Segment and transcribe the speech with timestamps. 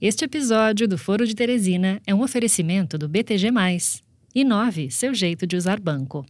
[0.00, 3.48] Este episódio do Foro de Teresina é um oferecimento do BTG.
[4.32, 6.24] E 9, seu jeito de usar banco.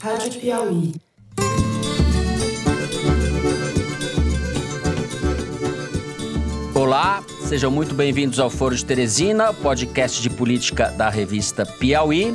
[0.00, 0.94] Rádio Piauí.
[6.72, 12.32] Olá, sejam muito bem-vindos ao Foro de Teresina, podcast de política da revista Piauí.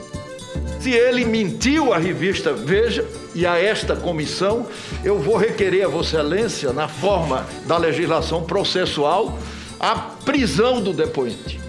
[0.81, 4.67] Se ele mentiu à revista Veja e a esta comissão,
[5.05, 9.39] eu vou requerer a Vossa Excelência, na forma da legislação processual,
[9.79, 11.59] a prisão do depoente.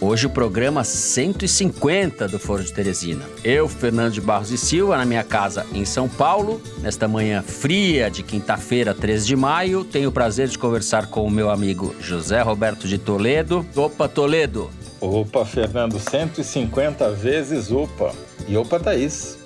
[0.00, 3.24] Hoje o programa 150 do Foro de Teresina.
[3.44, 8.10] Eu, Fernando de Barros e Silva, na minha casa em São Paulo, nesta manhã fria
[8.10, 12.40] de quinta-feira, 13 de maio, tenho o prazer de conversar com o meu amigo José
[12.40, 13.66] Roberto de Toledo.
[13.76, 14.70] Opa, Toledo!
[15.00, 18.14] Opa, Fernando, 150 vezes opa.
[18.48, 19.38] E opa, Thaís.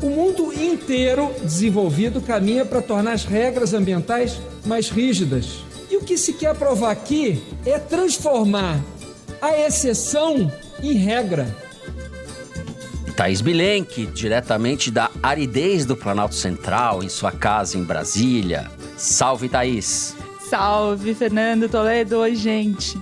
[0.00, 6.16] O mundo inteiro desenvolvido caminha para tornar as regras ambientais mais rígidas e o que
[6.16, 8.80] se quer provar aqui é transformar
[9.40, 10.50] a exceção
[10.82, 11.54] em regra.
[13.16, 18.70] Thaís Bilenque, diretamente da aridez do Planalto Central, em sua casa em Brasília.
[18.96, 20.14] Salve, Thaís!
[20.48, 22.18] Salve, Fernando Toledo!
[22.18, 22.96] Oi, gente!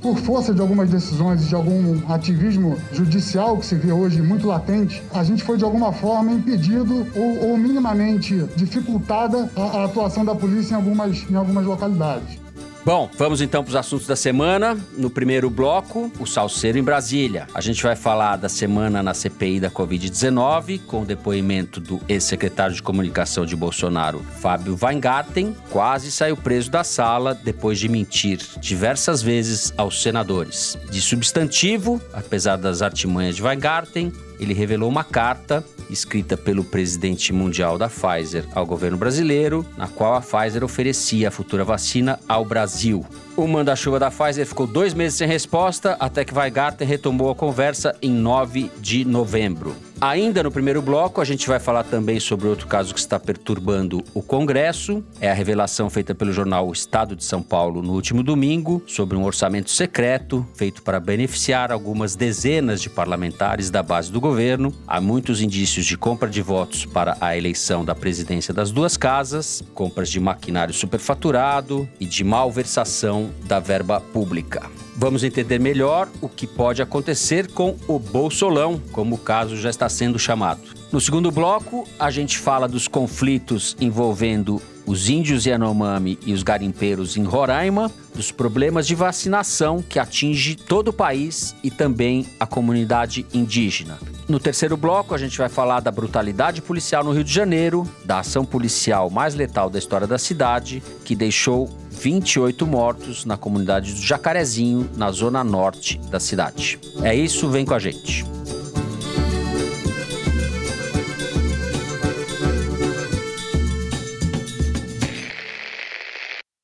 [0.00, 4.46] Por força de algumas decisões e de algum ativismo judicial que se vê hoje muito
[4.46, 10.24] latente, a gente foi de alguma forma impedido ou, ou minimamente dificultada a, a, atuação
[10.24, 12.38] da polícia em algumas, em algumas localidades.
[12.82, 14.74] Bom, vamos então para os assuntos da semana.
[14.96, 17.46] No primeiro bloco, o Salceiro em Brasília.
[17.52, 22.74] A gente vai falar da semana na CPI da Covid-19, com o depoimento do ex-secretário
[22.74, 25.54] de comunicação de Bolsonaro, Fábio Weingarten.
[25.68, 30.78] Quase saiu preso da sala depois de mentir diversas vezes aos senadores.
[30.90, 34.10] De substantivo, apesar das artimanhas de Weingarten,
[34.40, 40.14] ele revelou uma carta escrita pelo presidente mundial da Pfizer ao governo brasileiro, na qual
[40.14, 43.04] a Pfizer oferecia a futura vacina ao Brasil.
[43.36, 47.94] O manda-chuva da Pfizer ficou dois meses sem resposta, até que Weigarten retomou a conversa
[48.00, 49.76] em 9 de novembro.
[50.00, 54.02] Ainda no primeiro bloco, a gente vai falar também sobre outro caso que está perturbando
[54.14, 55.04] o Congresso.
[55.20, 59.24] É a revelação feita pelo jornal Estado de São Paulo no último domingo sobre um
[59.24, 64.72] orçamento secreto feito para beneficiar algumas dezenas de parlamentares da base do governo.
[64.88, 69.62] Há muitos indícios de compra de votos para a eleição da presidência das duas casas,
[69.74, 74.62] compras de maquinário superfaturado e de malversação da verba pública.
[75.00, 79.88] Vamos entender melhor o que pode acontecer com o Bolsolão, como o caso já está
[79.88, 80.60] sendo chamado.
[80.92, 87.16] No segundo bloco, a gente fala dos conflitos envolvendo os índios Yanomami e os garimpeiros
[87.16, 93.24] em Roraima, dos problemas de vacinação que atinge todo o país e também a comunidade
[93.32, 93.98] indígena.
[94.28, 98.18] No terceiro bloco, a gente vai falar da brutalidade policial no Rio de Janeiro, da
[98.18, 104.00] ação policial mais letal da história da cidade, que deixou 28 mortos na comunidade do
[104.00, 106.78] Jacarezinho, na zona norte da cidade.
[107.02, 108.24] É isso, vem com a gente.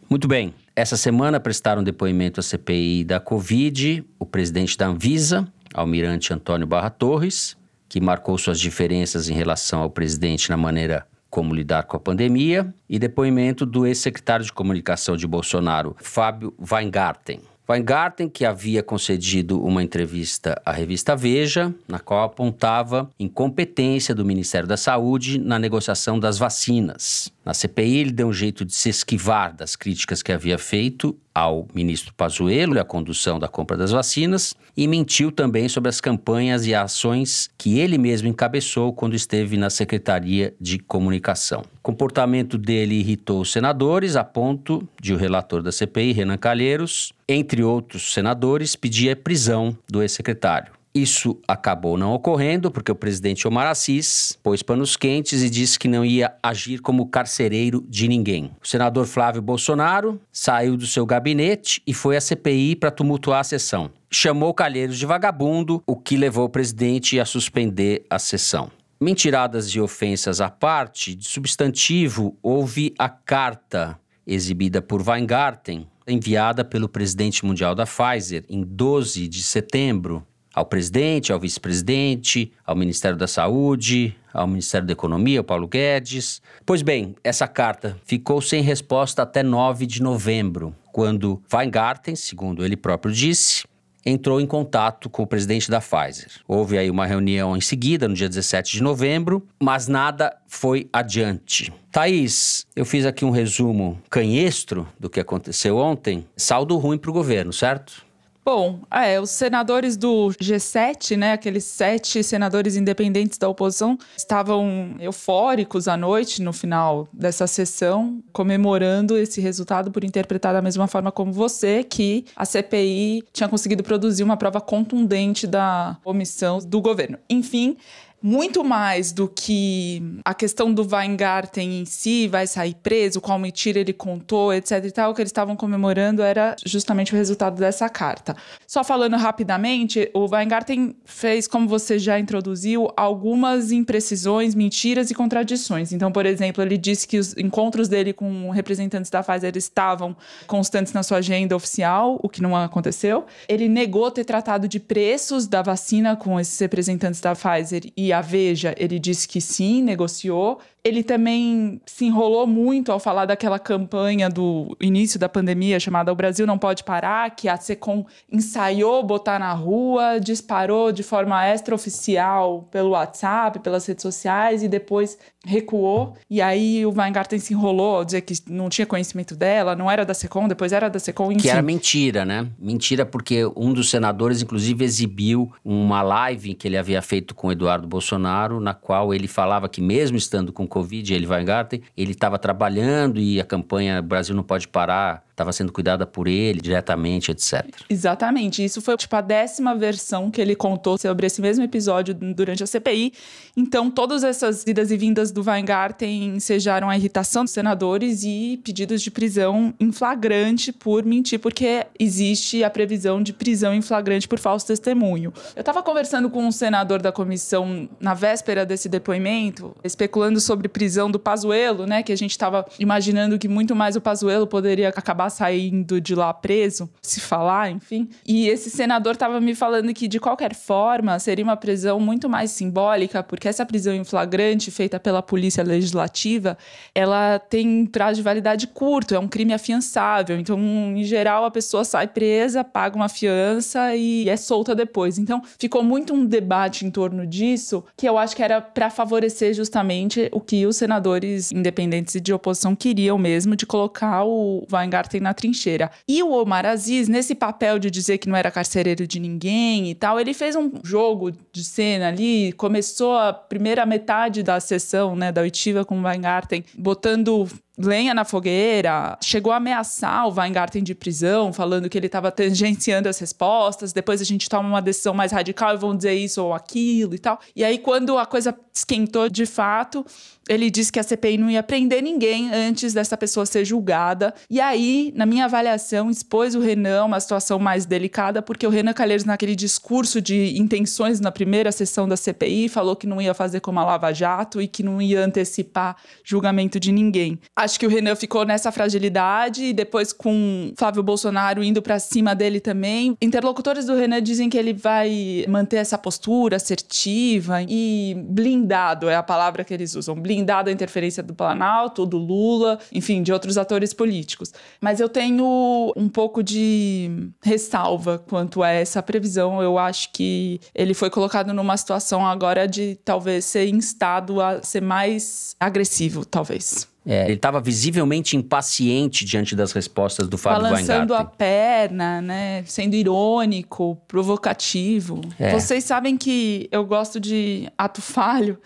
[0.09, 0.55] Muito bem.
[0.75, 6.89] Essa semana prestaram depoimento à CPI da Covid o presidente da Anvisa, Almirante Antônio Barra
[6.89, 7.59] Torres,
[7.91, 12.75] que marcou suas diferenças em relação ao presidente na maneira como lidar com a pandemia,
[12.89, 17.41] e depoimento do ex-secretário de comunicação de Bolsonaro, Fábio Weingarten.
[17.69, 24.67] Weingarten, que havia concedido uma entrevista à revista Veja, na qual apontava incompetência do Ministério
[24.67, 27.31] da Saúde na negociação das vacinas.
[27.47, 31.69] Na CPI, ele deu um jeito de se esquivar das críticas que havia feito ao
[31.73, 36.67] ministro Pazuello e à condução da compra das vacinas e mentiu também sobre as campanhas
[36.67, 41.61] e ações que ele mesmo encabeçou quando esteve na Secretaria de Comunicação.
[41.61, 47.13] O comportamento dele irritou os senadores a ponto de o relator da CPI, Renan Calheiros,
[47.29, 50.76] entre outros senadores, pedir a prisão do ex-secretário.
[50.97, 55.89] Isso acabou não ocorrendo porque o presidente Omar Assis pôs panos quentes e disse que
[55.89, 58.51] não ia agir como carcereiro de ninguém.
[58.63, 63.45] O senador Flávio Bolsonaro saiu do seu gabinete e foi à CPI para tumultuar a
[63.45, 63.91] sessão.
[64.11, 68.71] Chamou Calheiros de vagabundo, o que levou o presidente a suspender a sessão.
[68.99, 76.89] Mentiradas e ofensas à parte, de substantivo, houve a carta exibida por Weingarten, enviada pelo
[76.89, 80.27] presidente mundial da Pfizer em 12 de setembro
[80.57, 86.41] ao presidente, ao vice-presidente, ao Ministério da Saúde, ao Ministério da Economia, ao Paulo Guedes.
[86.65, 92.75] Pois bem, essa carta ficou sem resposta até 9 de novembro, quando Weingarten, segundo ele
[92.75, 93.65] próprio disse,
[94.03, 96.31] entrou em contato com o presidente da Pfizer.
[96.49, 101.71] Houve aí uma reunião em seguida, no dia 17 de novembro, mas nada foi adiante.
[101.91, 106.27] Thaís, eu fiz aqui um resumo canhestro do que aconteceu ontem.
[106.37, 108.06] Saldo ruim para o governo, certo?
[108.49, 115.89] Bom, é, os senadores do G7, né, aqueles sete senadores independentes da oposição, estavam eufóricos
[115.89, 121.33] à noite no final dessa sessão, comemorando esse resultado por interpretar da mesma forma como
[121.33, 127.19] você, que a CPI tinha conseguido produzir uma prova contundente da omissão do governo.
[127.29, 127.77] Enfim,
[128.27, 133.79] muito mais do que a questão do Weingarten em si, vai sair preso, qual mentira
[133.79, 137.89] ele contou, etc e tal, o que eles estavam comemorando era justamente o resultado dessa
[137.89, 138.37] carta.
[138.67, 145.93] Só falando rapidamente, o Weingarten fez, como você já introduziu, algumas imprecisões, mentiras e contradições.
[145.93, 150.17] Então, por exemplo, ele disse que os encontros dele com representantes da Pfizer estavam
[150.49, 153.25] constantes na sua agenda oficial, o que não aconteceu.
[153.49, 158.21] Ele negou ter tratado de preços da vacina com esses representantes da Pfizer e a
[158.23, 160.61] Veja, ele disse que sim, negociou.
[160.87, 166.15] Ele também se enrolou muito ao falar daquela campanha do início da pandemia chamada O
[166.15, 172.69] Brasil Não Pode Parar, que a SECOM ensaiou botar na rua, disparou de forma extraoficial
[172.71, 176.15] pelo WhatsApp, pelas redes sociais e depois recuou.
[176.31, 180.05] E aí o Weingarten se enrolou ao dizer que não tinha conhecimento dela, não era
[180.05, 181.33] da SECOM, depois era da SECOM.
[181.33, 181.43] Enfim.
[181.43, 182.47] Que era mentira, né?
[182.57, 187.53] Mentira porque um dos senadores, inclusive, exibiu uma live que ele havia feito com o
[187.53, 192.39] Eduardo Bolsonaro, na qual ele falava que mesmo estando com Covid, ele Weingarten, ele estava
[192.39, 197.67] trabalhando e a campanha Brasil não pode parar estava sendo cuidada por ele diretamente, etc.
[197.91, 198.65] Exatamente.
[198.65, 202.67] Isso foi tipo a décima versão que ele contou sobre esse mesmo episódio durante a
[202.67, 203.13] CPI.
[203.55, 209.03] Então, todas essas idas e vindas do Weingarten ensejaram a irritação dos senadores e pedidos
[209.03, 214.39] de prisão em flagrante por mentir, porque existe a previsão de prisão em flagrante por
[214.39, 215.35] falso testemunho.
[215.55, 221.11] Eu estava conversando com um senador da comissão na véspera desse depoimento, especulando sobre prisão
[221.11, 225.17] do Pazuello, né, que a gente estava imaginando que muito mais o Pazuello poderia acabar
[225.17, 228.09] acabar saindo de lá preso, se falar, enfim.
[228.27, 232.51] E esse senador estava me falando que, de qualquer forma, seria uma prisão muito mais
[232.51, 236.59] simbólica, porque essa prisão em flagrante, feita pela Polícia Legislativa,
[236.95, 240.39] ela tem prazo de validade curto, é um crime afiançável.
[240.39, 245.19] Então, em geral, a pessoa sai presa, paga uma fiança e é solta depois.
[245.19, 249.55] Então, ficou muito um debate em torno disso, que eu acho que era para favorecer
[249.55, 255.21] justamente o que os senadores independentes e de oposição queriam mesmo, de colocar o Weingarten
[255.21, 255.91] na trincheira.
[256.09, 259.95] E o Omar Aziz, nesse papel de dizer que não era carcereiro de ninguém e
[259.95, 265.33] tal, ele fez um jogo de cena ali, começou a primeira metade da sessão, né,
[265.33, 267.49] da oitiva com o Weingarten, botando
[267.79, 273.09] lenha na fogueira, chegou a ameaçar o Weingarten de prisão, falando que ele estava tangenciando
[273.09, 276.55] as respostas, depois a gente toma uma decisão mais radical e vão dizer isso ou
[276.55, 277.39] aquilo e tal.
[277.55, 280.05] E aí, quando a coisa esquentou de fato,
[280.49, 284.33] ele disse que a CPI não ia prender ninguém antes dessa pessoa ser julgada.
[284.49, 288.93] E aí, na minha avaliação, expôs o Renan uma situação mais delicada, porque o Renan
[288.93, 293.61] Calheiros, naquele discurso de intenções na primeira sessão da CPI, falou que não ia fazer
[293.61, 297.39] como a Lava Jato e que não ia antecipar julgamento de ninguém.
[297.55, 302.35] Acho que o Renan ficou nessa fragilidade e depois com Flávio Bolsonaro indo para cima
[302.35, 303.17] dele também.
[303.21, 309.23] Interlocutores do Renan dizem que ele vai manter essa postura assertiva e blindado é a
[309.23, 310.15] palavra que eles usam.
[310.15, 314.53] Blindado blindado a interferência do Planalto, do Lula, enfim, de outros atores políticos.
[314.81, 319.63] Mas eu tenho um pouco de ressalva quanto a essa previsão.
[319.63, 324.83] Eu acho que ele foi colocado numa situação agora de talvez ser instado a ser
[324.83, 326.87] mais agressivo, talvez.
[327.09, 332.65] É, ele estava visivelmente impaciente diante das respostas do Fábio Balançando a perna, né?
[332.67, 335.21] Sendo irônico, provocativo.
[335.39, 335.53] É.
[335.53, 338.59] Vocês sabem que eu gosto de ato falho.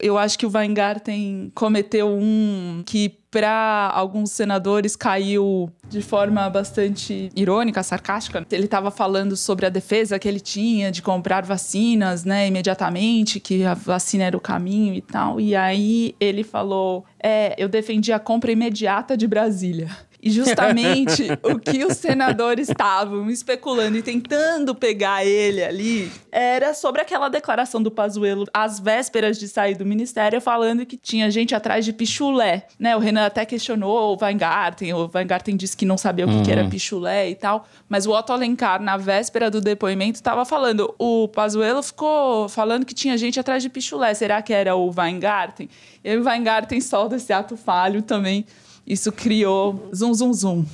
[0.00, 7.30] Eu acho que o Weingarten cometeu um que para alguns senadores caiu de forma bastante
[7.36, 8.46] irônica, sarcástica.
[8.50, 13.64] Ele estava falando sobre a defesa que ele tinha de comprar vacinas, né, imediatamente, que
[13.64, 15.40] a vacina era o caminho e tal.
[15.40, 19.88] E aí ele falou: "É, eu defendi a compra imediata de Brasília".
[20.20, 27.00] E justamente o que os senadores estavam especulando e tentando pegar ele ali era sobre
[27.00, 31.84] aquela declaração do Pazuello às vésperas de sair do ministério, falando que tinha gente atrás
[31.84, 32.66] de pichulé.
[32.78, 32.96] Né?
[32.96, 36.50] O Renan até questionou o Weingarten, o Weingarten disse que não sabia o que, que
[36.50, 40.94] era pichulé e tal, mas o Otto Alencar, na véspera do depoimento, estava falando.
[40.98, 44.12] O Pazuello ficou falando que tinha gente atrás de pichulé.
[44.14, 45.68] Será que era o Weingarten?
[46.04, 48.44] E o Weingarten solta esse ato falho também
[48.88, 50.64] isso criou zum, zum, zum.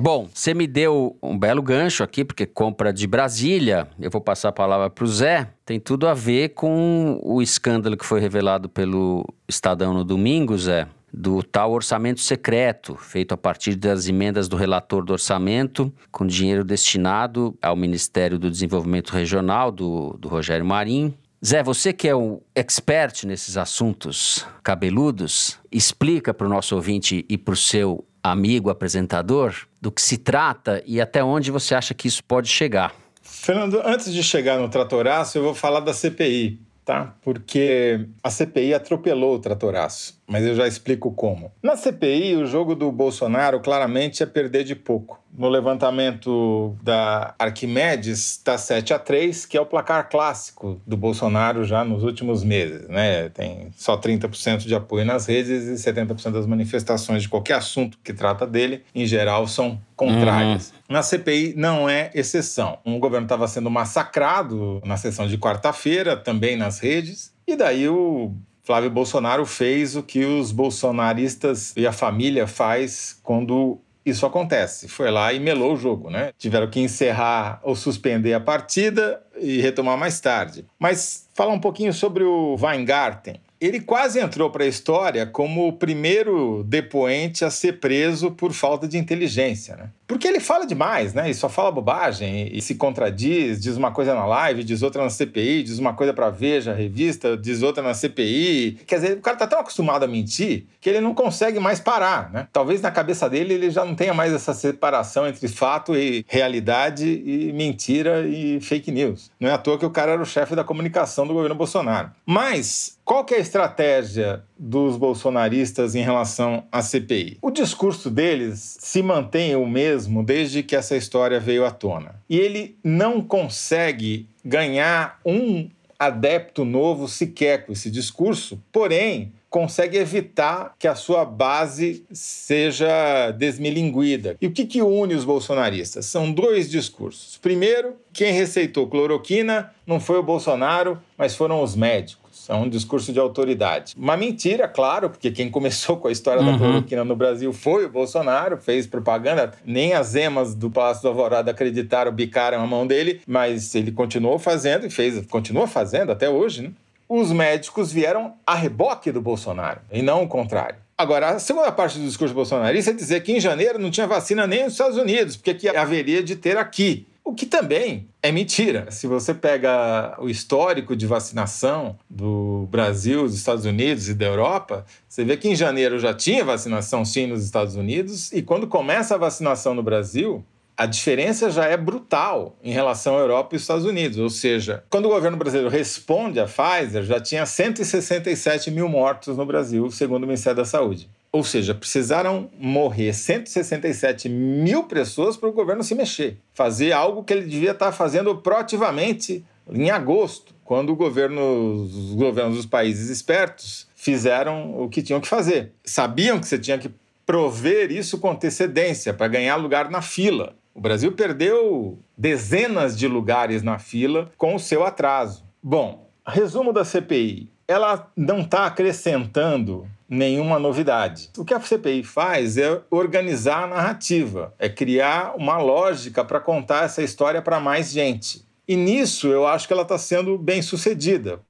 [0.00, 3.88] Bom, você me deu um belo gancho aqui, porque compra de Brasília.
[4.00, 5.48] Eu vou passar a palavra para o Zé.
[5.64, 10.88] Tem tudo a ver com o escândalo que foi revelado pelo Estadão no domingo, Zé
[11.16, 16.64] do tal orçamento secreto, feito a partir das emendas do relator do orçamento, com dinheiro
[16.64, 21.14] destinado ao Ministério do Desenvolvimento Regional, do, do Rogério Marim.
[21.46, 27.36] Zé, você que é um expert nesses assuntos cabeludos, explica para o nosso ouvinte e
[27.36, 32.08] para o seu amigo apresentador do que se trata e até onde você acha que
[32.08, 32.94] isso pode chegar.
[33.20, 37.14] Fernando, antes de chegar no tratoraço, eu vou falar da CPI, tá?
[37.20, 41.52] Porque a CPI atropelou o tratoraço mas eu já explico como.
[41.62, 45.22] Na CPI, o jogo do Bolsonaro claramente é perder de pouco.
[45.36, 51.64] No levantamento da Arquimedes, está 7 a 3, que é o placar clássico do Bolsonaro
[51.64, 52.88] já nos últimos meses.
[52.88, 53.28] Né?
[53.30, 58.12] Tem só 30% de apoio nas redes e 70% das manifestações de qualquer assunto que
[58.12, 60.70] trata dele, em geral, são contrárias.
[60.70, 60.94] Uhum.
[60.94, 62.78] Na CPI não é exceção.
[62.84, 68.32] O governo estava sendo massacrado na sessão de quarta-feira, também nas redes, e daí o
[68.64, 74.88] Flávio Bolsonaro fez o que os bolsonaristas e a família faz quando isso acontece.
[74.88, 76.32] Foi lá e melou o jogo, né?
[76.38, 80.64] Tiveram que encerrar ou suspender a partida e retomar mais tarde.
[80.78, 83.40] Mas falar um pouquinho sobre o Weingarten.
[83.60, 88.86] Ele quase entrou para a história como o primeiro depoente a ser preso por falta
[88.86, 89.90] de inteligência, né?
[90.14, 91.28] Porque ele fala demais, né?
[91.28, 95.10] E só fala bobagem e se contradiz, diz uma coisa na live, diz outra na
[95.10, 98.78] CPI, diz uma coisa para Veja, revista, diz outra na CPI.
[98.86, 102.30] Quer dizer, o cara tá tão acostumado a mentir que ele não consegue mais parar,
[102.30, 102.46] né?
[102.52, 107.08] Talvez na cabeça dele ele já não tenha mais essa separação entre fato e realidade
[107.08, 109.32] e mentira e fake news.
[109.40, 112.12] Não é à toa que o cara era o chefe da comunicação do governo Bolsonaro.
[112.24, 117.36] Mas qual que é a estratégia dos bolsonaristas em relação à CPI?
[117.42, 122.20] O discurso deles se mantém o mesmo desde que essa história veio à tona.
[122.28, 125.68] E ele não consegue ganhar um
[125.98, 134.36] adepto novo sequer com esse discurso, porém consegue evitar que a sua base seja desmilinguida.
[134.40, 136.06] E o que, que une os bolsonaristas?
[136.06, 137.38] São dois discursos.
[137.38, 143.12] Primeiro, quem receitou cloroquina não foi o Bolsonaro, mas foram os médicos é um discurso
[143.12, 143.94] de autoridade.
[143.96, 146.52] Uma mentira, claro, porque quem começou com a história uhum.
[146.52, 149.52] da cloroquina no Brasil foi o Bolsonaro, fez propaganda.
[149.64, 154.38] Nem as emas do Palácio do Alvorada acreditaram, bicaram a mão dele, mas ele continuou
[154.38, 156.70] fazendo e fez, continua fazendo até hoje, né?
[157.08, 160.76] Os médicos vieram a reboque do Bolsonaro e não o contrário.
[160.96, 164.46] Agora, a segunda parte do discurso bolsonarista é dizer que em janeiro não tinha vacina
[164.46, 167.06] nem nos Estados Unidos, porque que haveria de ter aqui.
[167.24, 168.90] O que também é mentira.
[168.90, 174.84] Se você pega o histórico de vacinação do Brasil, dos Estados Unidos e da Europa,
[175.08, 179.14] você vê que em janeiro já tinha vacinação sim nos Estados Unidos e quando começa
[179.14, 180.44] a vacinação no Brasil,
[180.76, 184.18] a diferença já é brutal em relação à Europa e Estados Unidos.
[184.18, 189.46] Ou seja, quando o governo brasileiro responde à Pfizer, já tinha 167 mil mortos no
[189.46, 191.08] Brasil, segundo o Ministério da Saúde.
[191.30, 197.32] Ou seja, precisaram morrer 167 mil pessoas para o governo se mexer, fazer algo que
[197.32, 203.88] ele devia estar fazendo proativamente em agosto, quando o governo, os governos dos países espertos
[203.96, 205.72] fizeram o que tinham que fazer.
[205.84, 206.90] Sabiam que você tinha que
[207.26, 210.54] prover isso com antecedência para ganhar lugar na fila.
[210.74, 215.44] O Brasil perdeu dezenas de lugares na fila com o seu atraso.
[215.62, 217.48] Bom, resumo da CPI.
[217.66, 221.30] Ela não está acrescentando nenhuma novidade.
[221.38, 226.84] O que a CPI faz é organizar a narrativa, é criar uma lógica para contar
[226.84, 228.44] essa história para mais gente.
[228.66, 231.40] E nisso eu acho que ela está sendo bem sucedida.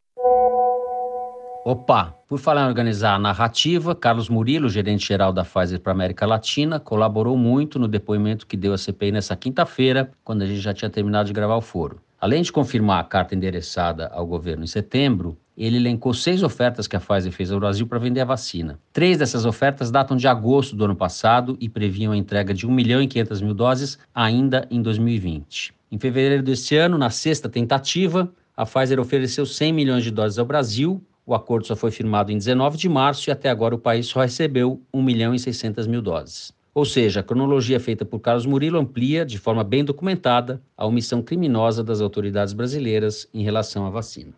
[1.67, 6.79] Opa, por falar em organizar a narrativa, Carlos Murilo, gerente-geral da Pfizer para América Latina,
[6.79, 10.91] colaborou muito no depoimento que deu à CPI nessa quinta-feira, quando a gente já tinha
[10.91, 12.03] terminado de gravar o foro.
[12.21, 16.97] Além de confirmar a carta endereçada ao governo em setembro, ele elencou seis ofertas que
[16.97, 18.79] a Pfizer fez ao Brasil para vender a vacina.
[18.93, 22.71] Três dessas ofertas datam de agosto do ano passado e previam a entrega de 1
[22.71, 25.73] milhão e 500 mil doses ainda em 2020.
[25.91, 30.45] Em fevereiro deste ano, na sexta tentativa, a Pfizer ofereceu 100 milhões de doses ao
[30.45, 31.03] Brasil.
[31.27, 34.21] O acordo só foi firmado em 19 de março e até agora o país só
[34.21, 36.53] recebeu 1 milhão e 600 mil doses.
[36.75, 41.23] Ou seja, a cronologia feita por Carlos Murilo amplia, de forma bem documentada, a omissão
[41.23, 44.35] criminosa das autoridades brasileiras em relação à vacina.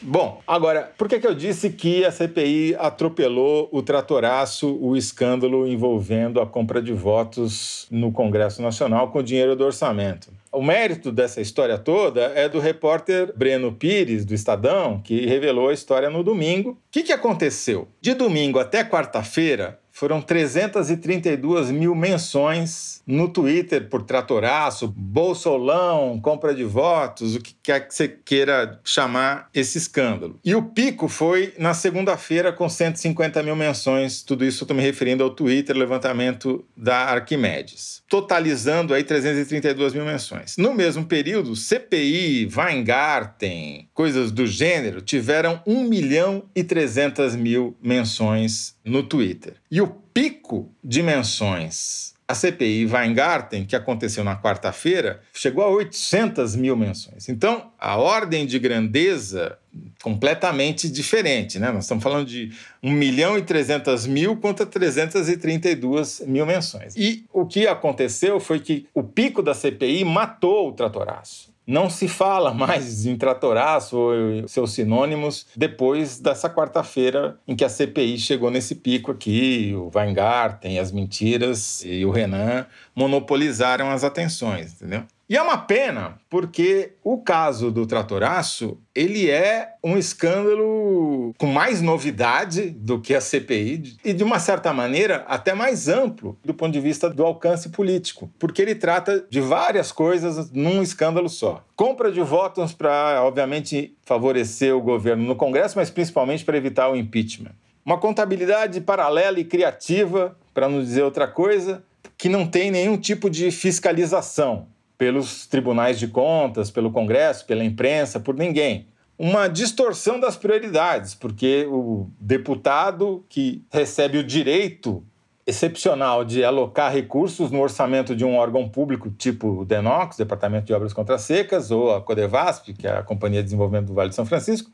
[0.00, 5.66] Bom, agora, por que, que eu disse que a CPI atropelou o tratoraço, o escândalo
[5.66, 10.28] envolvendo a compra de votos no Congresso Nacional com dinheiro do orçamento?
[10.50, 15.74] O mérito dessa história toda é do repórter Breno Pires, do Estadão, que revelou a
[15.74, 16.70] história no domingo.
[16.70, 17.86] O que, que aconteceu?
[18.00, 26.62] De domingo até quarta-feira, foram 332 mil menções no Twitter por tratoraço, bolsolão, compra de
[26.62, 30.38] votos, o que quer que você queira chamar esse escândalo.
[30.44, 35.24] E o pico foi na segunda-feira com 150 mil menções, tudo isso estou me referindo
[35.24, 40.56] ao Twitter, levantamento da Arquimedes, totalizando aí 332 mil menções.
[40.56, 48.76] No mesmo período, CPI, Weingarten, coisas do gênero, tiveram 1 milhão e 300 mil menções
[48.84, 49.54] no Twitter.
[49.70, 49.87] E o
[50.18, 57.26] pico de menções a CPI Weingarten, que aconteceu na quarta-feira, chegou a 800 mil menções.
[57.26, 59.56] Então, a ordem de grandeza
[60.02, 61.70] completamente diferente, né?
[61.72, 66.94] Nós estamos falando de 1 milhão e 300 mil contra 332 mil menções.
[66.96, 71.47] E o que aconteceu foi que o pico da CPI matou o tratoraço.
[71.68, 77.68] Não se fala mais em tratoraço ou seus sinônimos depois dessa quarta-feira em que a
[77.68, 82.64] CPI chegou nesse pico aqui, o Weingarten, as mentiras e o Renan
[82.96, 85.04] monopolizaram as atenções, entendeu?
[85.30, 91.82] E é uma pena, porque o caso do tratoraço, ele é um escândalo com mais
[91.82, 96.72] novidade do que a CPI e de uma certa maneira até mais amplo do ponto
[96.72, 101.62] de vista do alcance político, porque ele trata de várias coisas num escândalo só.
[101.76, 106.96] Compra de votos para, obviamente, favorecer o governo no Congresso, mas principalmente para evitar o
[106.96, 107.52] impeachment.
[107.84, 111.84] Uma contabilidade paralela e criativa, para não dizer outra coisa,
[112.16, 114.68] que não tem nenhum tipo de fiscalização
[114.98, 118.88] pelos tribunais de contas, pelo Congresso, pela imprensa, por ninguém.
[119.16, 125.02] Uma distorção das prioridades, porque o deputado que recebe o direito
[125.46, 130.74] excepcional de alocar recursos no orçamento de um órgão público, tipo o DENOX, Departamento de
[130.74, 134.14] Obras Contra Secas, ou a Codevasp, que é a Companhia de Desenvolvimento do Vale de
[134.14, 134.70] São Francisco,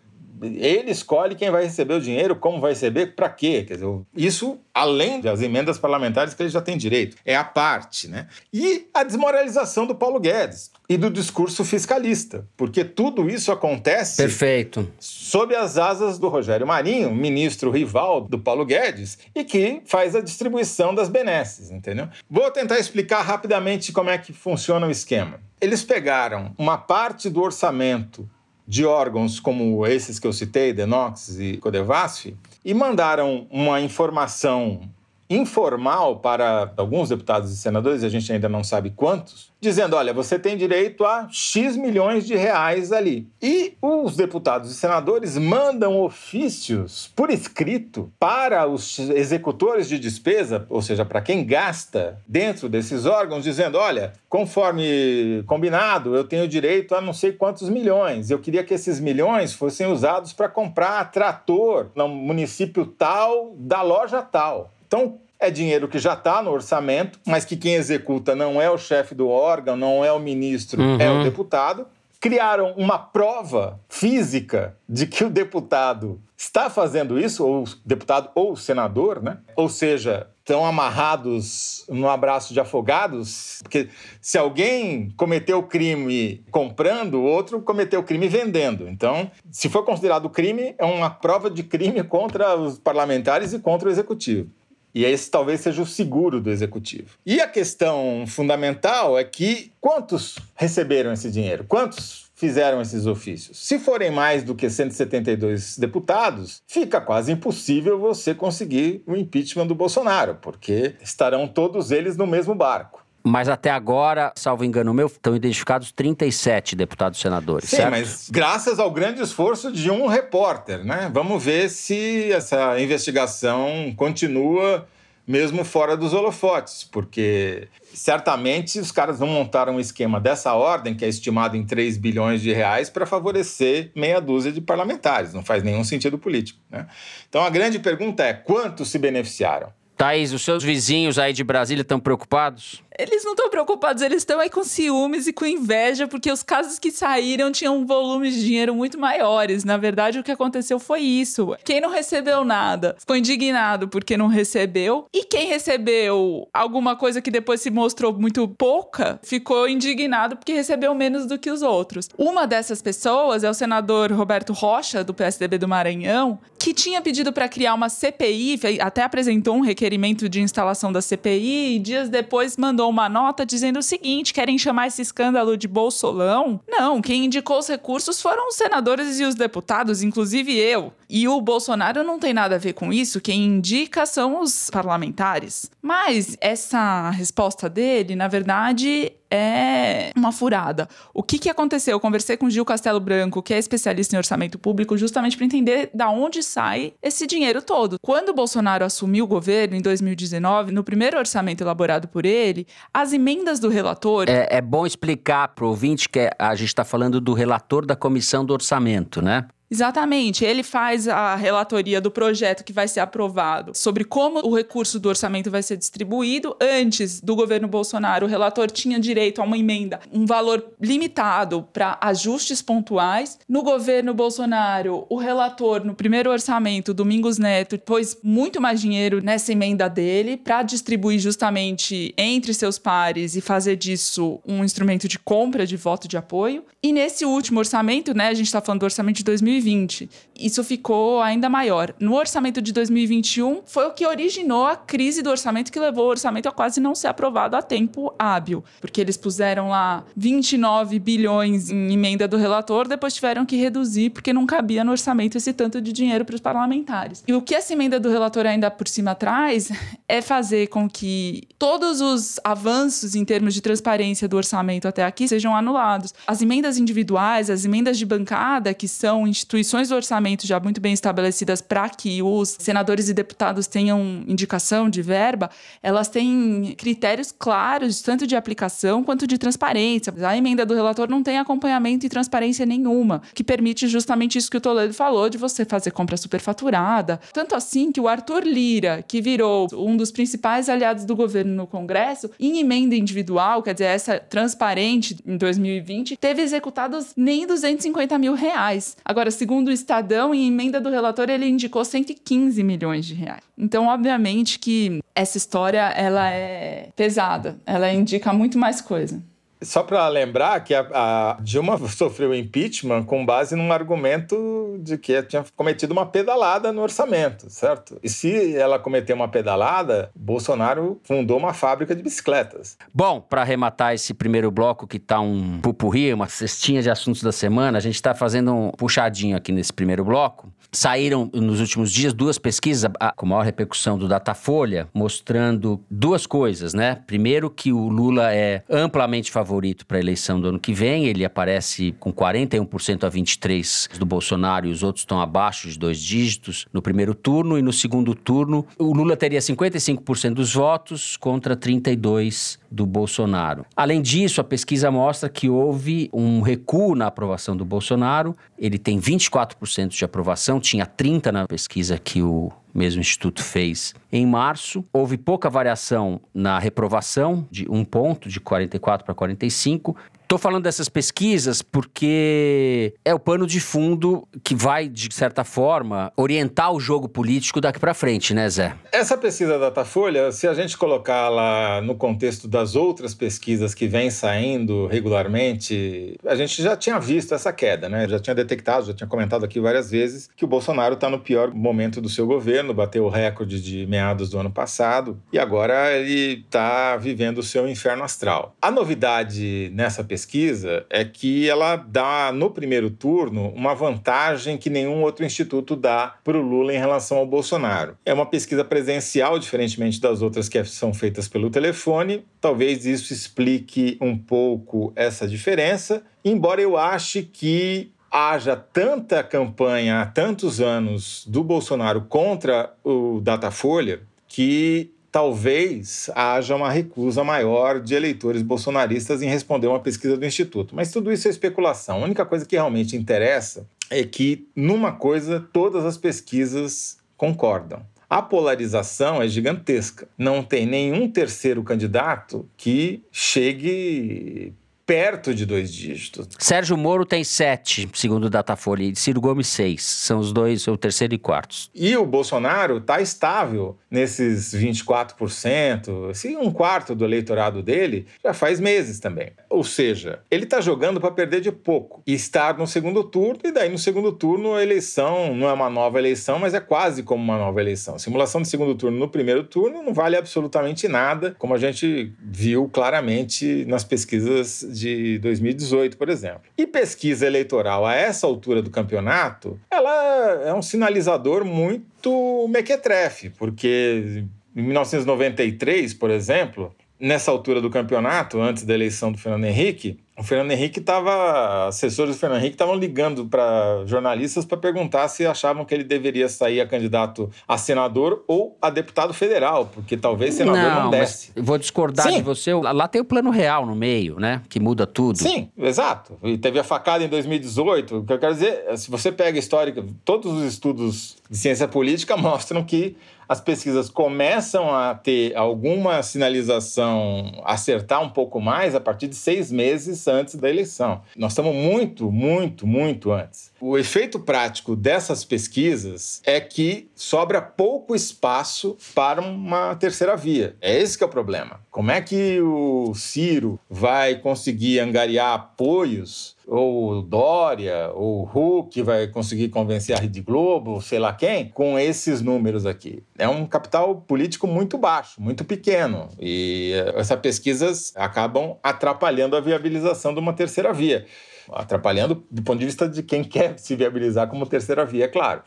[0.46, 3.64] ele escolhe quem vai receber o dinheiro, como vai receber, para quê.
[3.66, 7.16] Quer dizer, isso além das emendas parlamentares que ele já tem direito.
[7.24, 8.26] É a parte, né?
[8.52, 14.90] E a desmoralização do Paulo Guedes e do discurso fiscalista, porque tudo isso acontece Perfeito.
[14.98, 20.20] sob as asas do Rogério Marinho, ministro rival do Paulo Guedes, e que faz a
[20.20, 22.08] distribuição das benesses, entendeu?
[22.28, 25.40] Vou tentar explicar rapidamente como é que funciona o esquema.
[25.60, 28.28] Eles pegaram uma parte do orçamento
[28.66, 32.34] de órgãos como esses que eu citei, Denox e Codevasf,
[32.64, 34.88] e mandaram uma informação
[35.28, 40.38] informal para alguns deputados e senadores, a gente ainda não sabe quantos, dizendo: olha, você
[40.38, 43.28] tem direito a X milhões de reais ali.
[43.42, 50.82] E os deputados e senadores mandam ofícios por escrito para os executores de despesa, ou
[50.82, 57.00] seja, para quem gasta dentro desses órgãos, dizendo: olha, conforme combinado, eu tenho direito a
[57.00, 58.30] não sei quantos milhões.
[58.30, 64.20] Eu queria que esses milhões fossem usados para comprar trator no município tal, da loja
[64.20, 64.73] tal.
[64.94, 68.78] Então, é dinheiro que já está no orçamento, mas que quem executa não é o
[68.78, 71.00] chefe do órgão, não é o ministro, uhum.
[71.00, 71.84] é o deputado.
[72.20, 79.20] Criaram uma prova física de que o deputado está fazendo isso, ou deputado ou senador,
[79.20, 79.38] né?
[79.56, 83.88] Ou seja, estão amarrados no abraço de afogados, porque
[84.20, 88.88] se alguém cometeu crime comprando, o outro cometeu crime vendendo.
[88.88, 93.88] Então, se for considerado crime, é uma prova de crime contra os parlamentares e contra
[93.88, 94.48] o executivo.
[94.94, 97.18] E esse talvez seja o seguro do executivo.
[97.26, 101.64] E a questão fundamental é que quantos receberam esse dinheiro?
[101.64, 103.58] Quantos fizeram esses ofícios?
[103.58, 109.74] Se forem mais do que 172 deputados, fica quase impossível você conseguir o impeachment do
[109.74, 113.03] Bolsonaro, porque estarão todos eles no mesmo barco.
[113.26, 117.70] Mas até agora, salvo engano meu, estão identificados 37 deputados senadores.
[117.70, 117.90] Sim, certo?
[117.90, 121.10] mas graças ao grande esforço de um repórter, né?
[121.12, 124.86] Vamos ver se essa investigação continua
[125.26, 131.02] mesmo fora dos holofotes, porque certamente os caras vão montar um esquema dessa ordem, que
[131.02, 135.32] é estimado em 3 bilhões de reais, para favorecer meia dúzia de parlamentares.
[135.32, 136.60] Não faz nenhum sentido político.
[136.70, 136.86] Né?
[137.26, 139.72] Então a grande pergunta é: quantos se beneficiaram?
[139.96, 142.82] Thaís, os seus vizinhos aí de Brasília estão preocupados?
[142.96, 146.78] Eles não estão preocupados, eles estão aí com ciúmes e com inveja, porque os casos
[146.78, 149.64] que saíram tinham volumes de dinheiro muito maiores.
[149.64, 151.56] Na verdade, o que aconteceu foi isso.
[151.64, 157.32] Quem não recebeu nada ficou indignado porque não recebeu, e quem recebeu alguma coisa que
[157.32, 162.08] depois se mostrou muito pouca ficou indignado porque recebeu menos do que os outros.
[162.16, 167.32] Uma dessas pessoas é o senador Roberto Rocha, do PSDB do Maranhão, que tinha pedido
[167.32, 172.56] para criar uma CPI, até apresentou um requerimento de instalação da CPI e dias depois
[172.56, 176.60] mandou mandou uma nota dizendo o seguinte: querem chamar esse escândalo de Bolsolão?
[176.68, 180.92] Não, quem indicou os recursos foram os senadores e os deputados, inclusive eu.
[181.08, 185.70] E o Bolsonaro não tem nada a ver com isso, quem indica são os parlamentares.
[185.80, 190.88] Mas essa resposta dele, na verdade, é uma furada.
[191.12, 191.92] O que, que aconteceu?
[191.92, 195.90] Eu conversei com Gil Castelo Branco, que é especialista em orçamento público, justamente para entender
[195.92, 197.96] da onde sai esse dinheiro todo.
[198.00, 203.12] Quando o Bolsonaro assumiu o governo em 2019, no primeiro orçamento elaborado por ele, as
[203.12, 204.26] emendas do relator.
[204.28, 207.96] É, é bom explicar para o ouvinte que a gente está falando do relator da
[207.96, 209.46] comissão do orçamento, né?
[209.70, 210.44] Exatamente.
[210.44, 215.08] Ele faz a relatoria do projeto que vai ser aprovado sobre como o recurso do
[215.08, 216.56] orçamento vai ser distribuído.
[216.60, 221.98] Antes do governo Bolsonaro, o relator tinha direito a uma emenda, um valor limitado para
[222.00, 223.38] ajustes pontuais.
[223.48, 229.52] No governo Bolsonaro, o relator, no primeiro orçamento, Domingos Neto, pôs muito mais dinheiro nessa
[229.52, 235.66] emenda dele para distribuir justamente entre seus pares e fazer disso um instrumento de compra
[235.66, 236.64] de voto de apoio.
[236.82, 240.10] E nesse último orçamento, né, a gente está falando do orçamento de 2020, 2020.
[240.38, 241.94] Isso ficou ainda maior.
[242.00, 246.10] No orçamento de 2021, foi o que originou a crise do orçamento que levou o
[246.10, 251.70] orçamento a quase não ser aprovado a tempo hábil, porque eles puseram lá 29 bilhões
[251.70, 255.80] em emenda do relator, depois tiveram que reduzir porque não cabia no orçamento esse tanto
[255.80, 257.22] de dinheiro para os parlamentares.
[257.26, 259.70] E o que essa emenda do relator ainda por cima traz
[260.08, 265.28] é fazer com que todos os avanços em termos de transparência do orçamento até aqui
[265.28, 266.12] sejam anulados.
[266.26, 270.94] As emendas individuais, as emendas de bancada, que são instituições do orçamento já muito bem
[270.94, 275.50] estabelecidas para que os senadores e deputados tenham indicação de verba,
[275.82, 280.12] elas têm critérios claros, tanto de aplicação quanto de transparência.
[280.26, 284.56] A emenda do relator não tem acompanhamento e transparência nenhuma, que permite justamente isso que
[284.56, 287.20] o Toledo falou, de você fazer compra superfaturada.
[287.32, 291.66] Tanto assim que o Arthur Lira, que virou um dos principais aliados do governo no
[291.66, 298.32] Congresso, em emenda individual, quer dizer, essa transparente em 2020, teve executados nem 250 mil
[298.32, 298.96] reais.
[299.04, 303.42] Agora, segundo o Estadão, em emenda do relator, ele indicou 115 milhões de reais.
[303.56, 309.22] Então, obviamente que essa história ela é pesada, ela indica muito mais coisa.
[309.64, 315.22] Só para lembrar que a, a, Dilma sofreu impeachment com base num argumento de que
[315.22, 317.98] tinha cometido uma pedalada no orçamento, certo?
[318.02, 322.76] E se ela cometeu uma pedalada, Bolsonaro fundou uma fábrica de bicicletas.
[322.92, 327.32] Bom, para arrematar esse primeiro bloco que tá um pupurri, uma cestinha de assuntos da
[327.32, 330.52] semana, a gente está fazendo um puxadinho aqui nesse primeiro bloco.
[330.74, 336.96] Saíram nos últimos dias duas pesquisas com maior repercussão do Datafolha, mostrando duas coisas, né?
[337.06, 341.24] Primeiro, que o Lula é amplamente favorito para a eleição do ano que vem, ele
[341.24, 346.66] aparece com 41% a 23% do Bolsonaro e os outros estão abaixo de dois dígitos
[346.72, 352.58] no primeiro turno, e no segundo turno, o Lula teria 55% dos votos contra 32%
[352.74, 353.64] do Bolsonaro.
[353.76, 358.98] Além disso, a pesquisa mostra que houve um recuo na aprovação do Bolsonaro, ele tem
[358.98, 364.84] 24% de aprovação, tinha 30 na pesquisa que o mesmo instituto fez em março.
[364.92, 370.88] Houve pouca variação na reprovação, de um ponto, de 44 para 45, Estou falando dessas
[370.88, 377.06] pesquisas porque é o pano de fundo que vai, de certa forma, orientar o jogo
[377.06, 378.74] político daqui para frente, né, Zé?
[378.90, 384.10] Essa pesquisa da Datafolha, se a gente colocá-la no contexto das outras pesquisas que vêm
[384.10, 388.08] saindo regularmente, a gente já tinha visto essa queda, né?
[388.08, 391.52] Já tinha detectado, já tinha comentado aqui várias vezes que o Bolsonaro está no pior
[391.52, 396.44] momento do seu governo, bateu o recorde de meados do ano passado e agora ele
[396.46, 398.56] está vivendo o seu inferno astral.
[398.62, 404.70] A novidade nessa pesquisa pesquisa é que ela dá, no primeiro turno, uma vantagem que
[404.70, 407.98] nenhum outro instituto dá para o Lula em relação ao Bolsonaro.
[408.06, 412.24] É uma pesquisa presencial, diferentemente das outras que são feitas pelo telefone.
[412.40, 420.06] Talvez isso explique um pouco essa diferença, embora eu ache que haja tanta campanha há
[420.06, 428.42] tantos anos do Bolsonaro contra o Datafolha que talvez haja uma recusa maior de eleitores
[428.42, 430.74] bolsonaristas em responder uma pesquisa do Instituto.
[430.74, 431.98] Mas tudo isso é especulação.
[431.98, 437.86] A única coisa que realmente interessa é que, numa coisa, todas as pesquisas concordam.
[438.10, 440.08] A polarização é gigantesca.
[440.18, 444.52] Não tem nenhum terceiro candidato que chegue
[444.86, 446.28] perto de dois dígitos.
[446.38, 449.82] Sérgio Moro tem sete, segundo o Datafolha, e Ciro Gomes seis.
[449.84, 451.70] São os dois, o terceiro e quartos.
[451.74, 458.58] E o Bolsonaro está estável nesses 24%, assim, um quarto do eleitorado dele já faz
[458.58, 459.30] meses também.
[459.48, 463.52] Ou seja, ele está jogando para perder de pouco e estar no segundo turno, e
[463.52, 467.22] daí no segundo turno a eleição não é uma nova eleição, mas é quase como
[467.22, 467.98] uma nova eleição.
[467.98, 472.68] Simulação de segundo turno no primeiro turno não vale absolutamente nada, como a gente viu
[472.68, 476.42] claramente nas pesquisas de 2018, por exemplo.
[476.56, 484.24] E pesquisa eleitoral a essa altura do campeonato, ela é um sinalizador muito mequetrefe, porque
[484.54, 490.22] em 1993, por exemplo, nessa altura do campeonato, antes da eleição do Fernando Henrique, o
[490.22, 491.66] Fernando Henrique estava.
[491.68, 496.28] Assessores do Fernando Henrique estavam ligando para jornalistas para perguntar se achavam que ele deveria
[496.28, 501.32] sair a candidato a senador ou a deputado federal, porque talvez senador não, não desce.
[501.36, 502.18] Vou discordar Sim.
[502.18, 502.54] de você.
[502.54, 504.42] Lá tem o plano real no meio, né?
[504.48, 505.18] Que muda tudo.
[505.18, 506.16] Sim, exato.
[506.22, 507.98] E teve a facada em 2018.
[507.98, 509.74] O que eu quero dizer, se você pega a história,
[510.04, 512.96] todos os estudos de ciência política mostram que
[513.28, 519.50] as pesquisas começam a ter alguma sinalização, acertar um pouco mais a partir de seis
[519.50, 521.02] meses antes da eleição.
[521.16, 523.52] Nós estamos muito, muito, muito antes.
[523.66, 530.54] O efeito prático dessas pesquisas é que sobra pouco espaço para uma terceira via.
[530.60, 531.60] É esse que é o problema.
[531.70, 539.48] Como é que o Ciro vai conseguir angariar apoios ou Dória, ou Huck vai conseguir
[539.48, 543.02] convencer a Rede Globo, sei lá quem, com esses números aqui.
[543.16, 546.10] É um capital político muito baixo, muito pequeno.
[546.20, 551.06] E essas pesquisas acabam atrapalhando a viabilização de uma terceira via
[551.52, 555.42] atrapalhando do ponto de vista de quem quer se viabilizar como terceira via, é claro.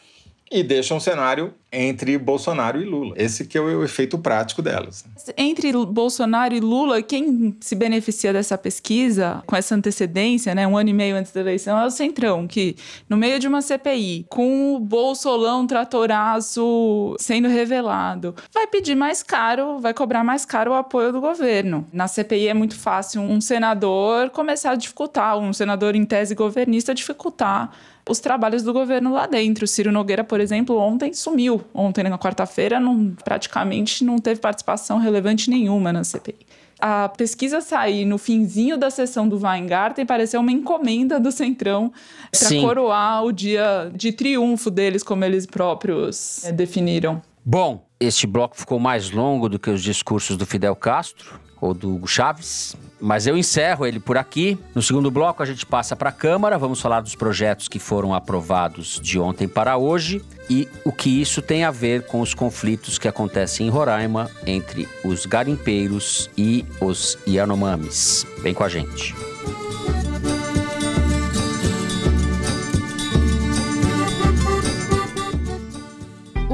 [0.49, 3.13] E deixa um cenário entre Bolsonaro e Lula.
[3.17, 5.03] Esse que é o efeito prático delas.
[5.35, 10.89] Entre Bolsonaro e Lula, quem se beneficia dessa pesquisa com essa antecedência, né, um ano
[10.89, 12.75] e meio antes da eleição, é o Centrão, que
[13.09, 19.79] no meio de uma CPI, com o Bolsolão tratoraço sendo revelado, vai pedir mais caro,
[19.79, 21.85] vai cobrar mais caro o apoio do governo.
[21.91, 26.95] Na CPI é muito fácil um senador começar a dificultar, um senador em tese governista
[26.95, 27.71] dificultar
[28.09, 29.65] os trabalhos do governo lá dentro.
[29.65, 31.61] O Ciro Nogueira, por exemplo, ontem sumiu.
[31.73, 32.79] Ontem, na quarta-feira,
[33.23, 36.45] praticamente não teve participação relevante nenhuma na CPI.
[36.79, 41.91] A pesquisa sair no finzinho da sessão do Weingarten pareceu uma encomenda do Centrão
[42.31, 47.19] para coroar o dia de triunfo deles, como eles próprios é, definiram.
[47.43, 51.95] Bom, este bloco ficou mais longo do que os discursos do Fidel Castro ou do
[51.95, 52.75] Hugo Chaves.
[52.99, 54.57] Mas eu encerro ele por aqui.
[54.73, 56.57] No segundo bloco, a gente passa para a Câmara.
[56.57, 61.41] Vamos falar dos projetos que foram aprovados de ontem para hoje e o que isso
[61.41, 67.17] tem a ver com os conflitos que acontecem em Roraima entre os garimpeiros e os
[67.27, 68.25] Yanomamis.
[68.39, 69.36] Vem com a gente.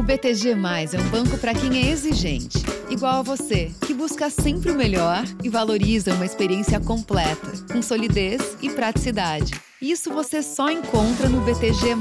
[0.03, 2.57] O BTG é um banco para quem é exigente,
[2.89, 8.57] igual a você, que busca sempre o melhor e valoriza uma experiência completa, com solidez
[8.61, 9.53] e praticidade.
[9.81, 11.95] Isso você só encontra no BTG.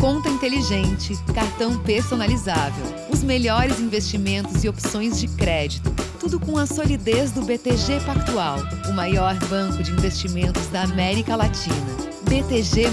[0.00, 5.92] Conta inteligente, cartão personalizável, os melhores investimentos e opções de crédito.
[6.20, 11.96] Tudo com a solidez do BTG Pactual, o maior banco de investimentos da América Latina.
[12.22, 12.84] BTG.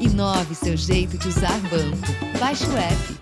[0.00, 2.38] Inove seu jeito de usar banco.
[2.40, 3.19] Baixe o app.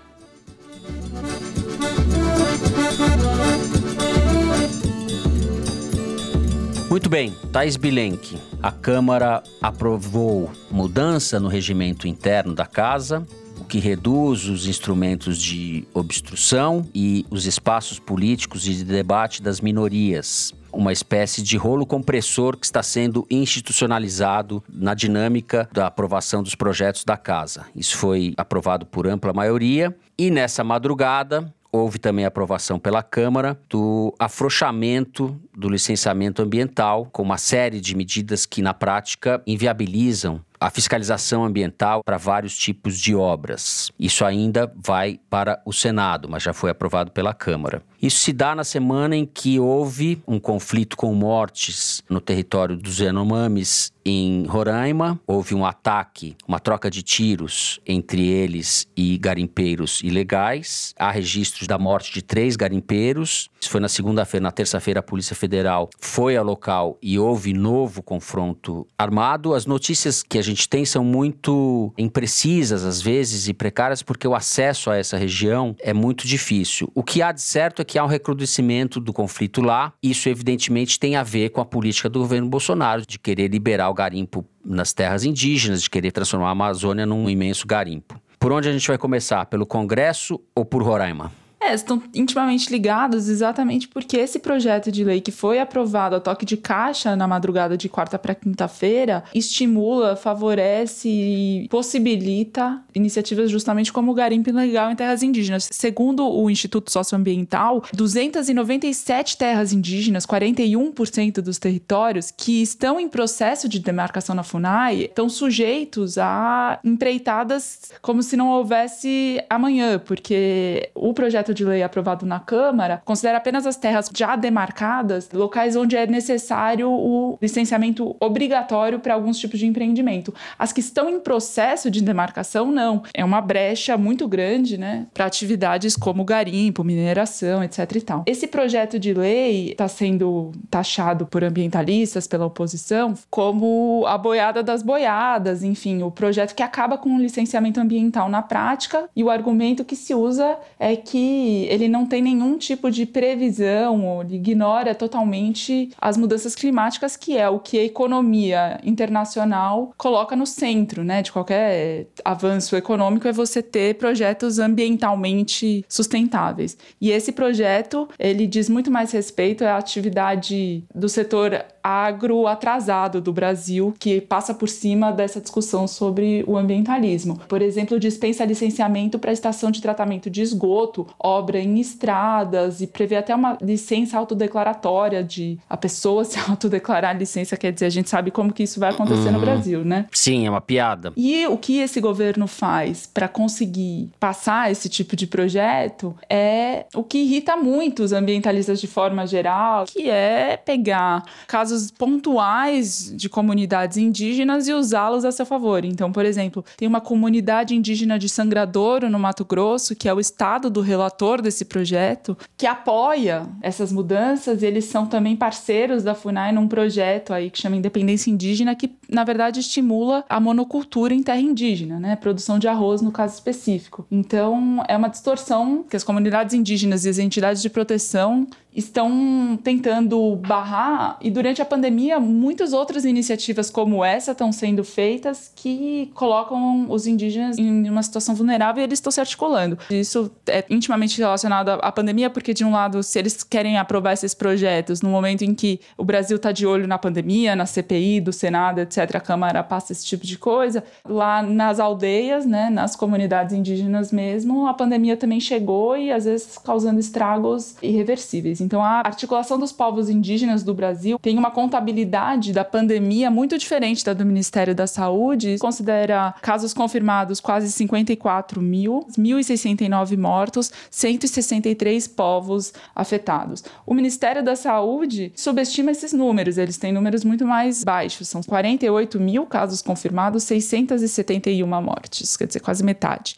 [6.89, 8.37] Muito bem, Thais Bilenque.
[8.61, 13.25] A Câmara aprovou mudança no regimento interno da casa,
[13.59, 19.61] o que reduz os instrumentos de obstrução e os espaços políticos e de debate das
[19.61, 20.53] minorias.
[20.71, 27.03] Uma espécie de rolo compressor que está sendo institucionalizado na dinâmica da aprovação dos projetos
[27.03, 27.65] da casa.
[27.75, 34.13] Isso foi aprovado por ampla maioria e nessa madrugada houve também aprovação pela Câmara do
[34.17, 41.45] afrouxamento do licenciamento ambiental, com uma série de medidas que, na prática, inviabilizam a fiscalização
[41.45, 43.91] ambiental para vários tipos de obras.
[43.97, 47.81] Isso ainda vai para o Senado, mas já foi aprovado pela Câmara.
[48.01, 52.99] Isso se dá na semana em que houve um conflito com mortes no território dos
[52.99, 55.19] Yanomamis em Roraima.
[55.27, 60.93] Houve um ataque, uma troca de tiros entre eles e garimpeiros ilegais.
[60.97, 63.49] Há registros da morte de três garimpeiros.
[63.59, 64.43] Isso foi na segunda-feira.
[64.43, 69.53] Na terça-feira, a Polícia Federal foi ao local e houve novo confronto armado.
[69.53, 74.33] As notícias que a gente tem são muito imprecisas, às vezes, e precárias, porque o
[74.33, 76.89] acesso a essa região é muito difícil.
[76.95, 79.91] O que há de certo é que há um recrudescimento do conflito lá.
[80.01, 83.95] Isso, evidentemente, tem a ver com a política do governo Bolsonaro de querer liberar o
[83.95, 88.21] garimpo nas terras indígenas, de querer transformar a Amazônia num imenso garimpo.
[88.39, 89.47] Por onde a gente vai começar?
[89.47, 91.31] Pelo Congresso ou por Roraima?
[91.61, 96.45] É, estão intimamente ligados exatamente porque esse projeto de lei que foi aprovado a toque
[96.45, 104.11] de caixa na madrugada de quarta para quinta-feira estimula, favorece e possibilita iniciativas justamente como
[104.11, 105.67] o garimpo ilegal em terras indígenas.
[105.71, 113.79] Segundo o Instituto Socioambiental, 297 terras indígenas, 41% dos territórios que estão em processo de
[113.79, 121.48] demarcação na FUNAI, estão sujeitos a empreitadas como se não houvesse amanhã, porque o projeto
[121.49, 126.05] projeto de lei aprovado na Câmara considera apenas as terras já demarcadas locais onde é
[126.07, 130.33] necessário o licenciamento obrigatório para alguns tipos de empreendimento.
[130.57, 133.03] As que estão em processo de demarcação, não.
[133.13, 138.23] É uma brecha muito grande, né, para atividades como garimpo, mineração, etc e tal.
[138.25, 144.83] Esse projeto de lei está sendo taxado por ambientalistas, pela oposição, como a boiada das
[144.83, 149.85] boiadas, enfim, o projeto que acaba com o licenciamento ambiental na prática e o argumento
[149.85, 151.38] que se usa é que
[151.69, 157.49] ele não tem nenhum tipo de previsão, ele ignora totalmente as mudanças climáticas, que é
[157.49, 163.61] o que a economia internacional coloca no centro, né, de qualquer avanço econômico é você
[163.61, 166.77] ter projetos ambientalmente sustentáveis.
[166.99, 173.33] E esse projeto, ele diz muito mais respeito à atividade do setor agro atrasado do
[173.33, 177.39] Brasil, que passa por cima dessa discussão sobre o ambientalismo.
[177.47, 183.15] Por exemplo, dispensa licenciamento para estação de tratamento de esgoto, obra em estradas e prevê
[183.15, 188.31] até uma licença autodeclaratória de a pessoa se autodeclarar licença, quer dizer, a gente sabe
[188.31, 189.33] como que isso vai acontecer uhum.
[189.33, 190.05] no Brasil, né?
[190.11, 191.13] Sim, é uma piada.
[191.15, 197.03] E o que esse governo faz para conseguir passar esse tipo de projeto é o
[197.03, 203.97] que irrita muito os ambientalistas de forma geral, que é pegar casos pontuais de comunidades
[203.97, 205.83] indígenas e usá-los a seu favor.
[205.83, 210.19] Então, por exemplo, tem uma comunidade indígena de Sangradouro, no Mato Grosso, que é o
[210.19, 214.63] estado do relator relator desse projeto, que apoia essas mudanças.
[214.63, 219.23] Eles são também parceiros da FUNAI num projeto aí que chama Independência Indígena, que na
[219.23, 222.15] verdade estimula a monocultura em terra indígena, né?
[222.15, 224.05] Produção de arroz no caso específico.
[224.11, 230.35] Então, é uma distorção que as comunidades indígenas e as entidades de proteção estão tentando
[230.35, 236.89] barrar e durante a pandemia muitas outras iniciativas como essa estão sendo feitas que colocam
[236.89, 239.77] os indígenas em uma situação vulnerável e eles estão se articulando.
[239.89, 244.33] Isso é intimamente relacionado à pandemia porque de um lado se eles querem aprovar esses
[244.33, 248.31] projetos no momento em que o Brasil está de olho na pandemia, na CPI do
[248.31, 253.53] Senado, etc, a Câmara passa esse tipo de coisa, lá nas aldeias, né, nas comunidades
[253.53, 258.58] indígenas mesmo, a pandemia também chegou e às vezes causando estragos irreversíveis.
[258.61, 264.05] Então, a articulação dos povos indígenas do Brasil tem uma contabilidade da pandemia muito diferente
[264.05, 265.57] da do Ministério da Saúde.
[265.59, 273.63] Considera casos confirmados quase 54 mil, 1.069 mortos, 163 povos afetados.
[273.85, 278.27] O Ministério da Saúde subestima esses números, eles têm números muito mais baixos.
[278.27, 283.37] São 48 mil casos confirmados, 671 mortes, quer dizer, quase metade.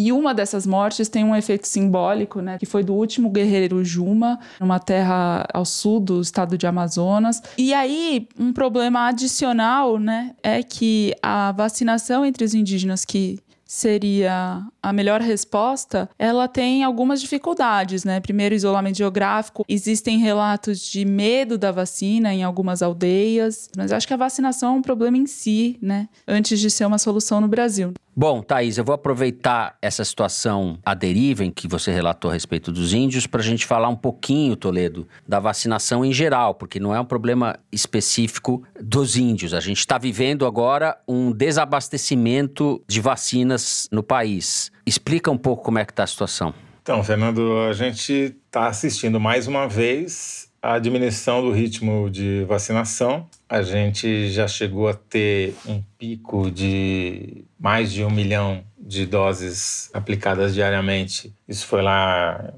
[0.00, 4.40] E uma dessas mortes tem um efeito simbólico, né, que foi do último guerreiro Juma,
[4.58, 7.42] numa terra ao sul do estado de Amazonas.
[7.58, 14.64] E aí, um problema adicional, né, é que a vacinação entre os indígenas que seria
[14.82, 18.18] a melhor resposta, ela tem algumas dificuldades, né?
[18.18, 19.64] Primeiro, isolamento geográfico.
[19.68, 24.78] Existem relatos de medo da vacina em algumas aldeias, mas acho que a vacinação é
[24.78, 26.08] um problema em si, né?
[26.26, 27.92] Antes de ser uma solução no Brasil.
[28.14, 32.72] Bom, Thaís, eu vou aproveitar essa situação à deriva em que você relatou a respeito
[32.72, 36.94] dos índios para a gente falar um pouquinho, Toledo, da vacinação em geral, porque não
[36.94, 39.54] é um problema específico dos índios.
[39.54, 44.72] A gente está vivendo agora um desabastecimento de vacinas no país.
[44.84, 46.52] Explica um pouco como é que está a situação.
[46.82, 53.28] Então, Fernando, a gente está assistindo mais uma vez a diminuição do ritmo de vacinação.
[53.48, 59.90] A gente já chegou a ter um pico de mais de um milhão de doses
[59.94, 61.32] aplicadas diariamente.
[61.48, 62.52] Isso foi lá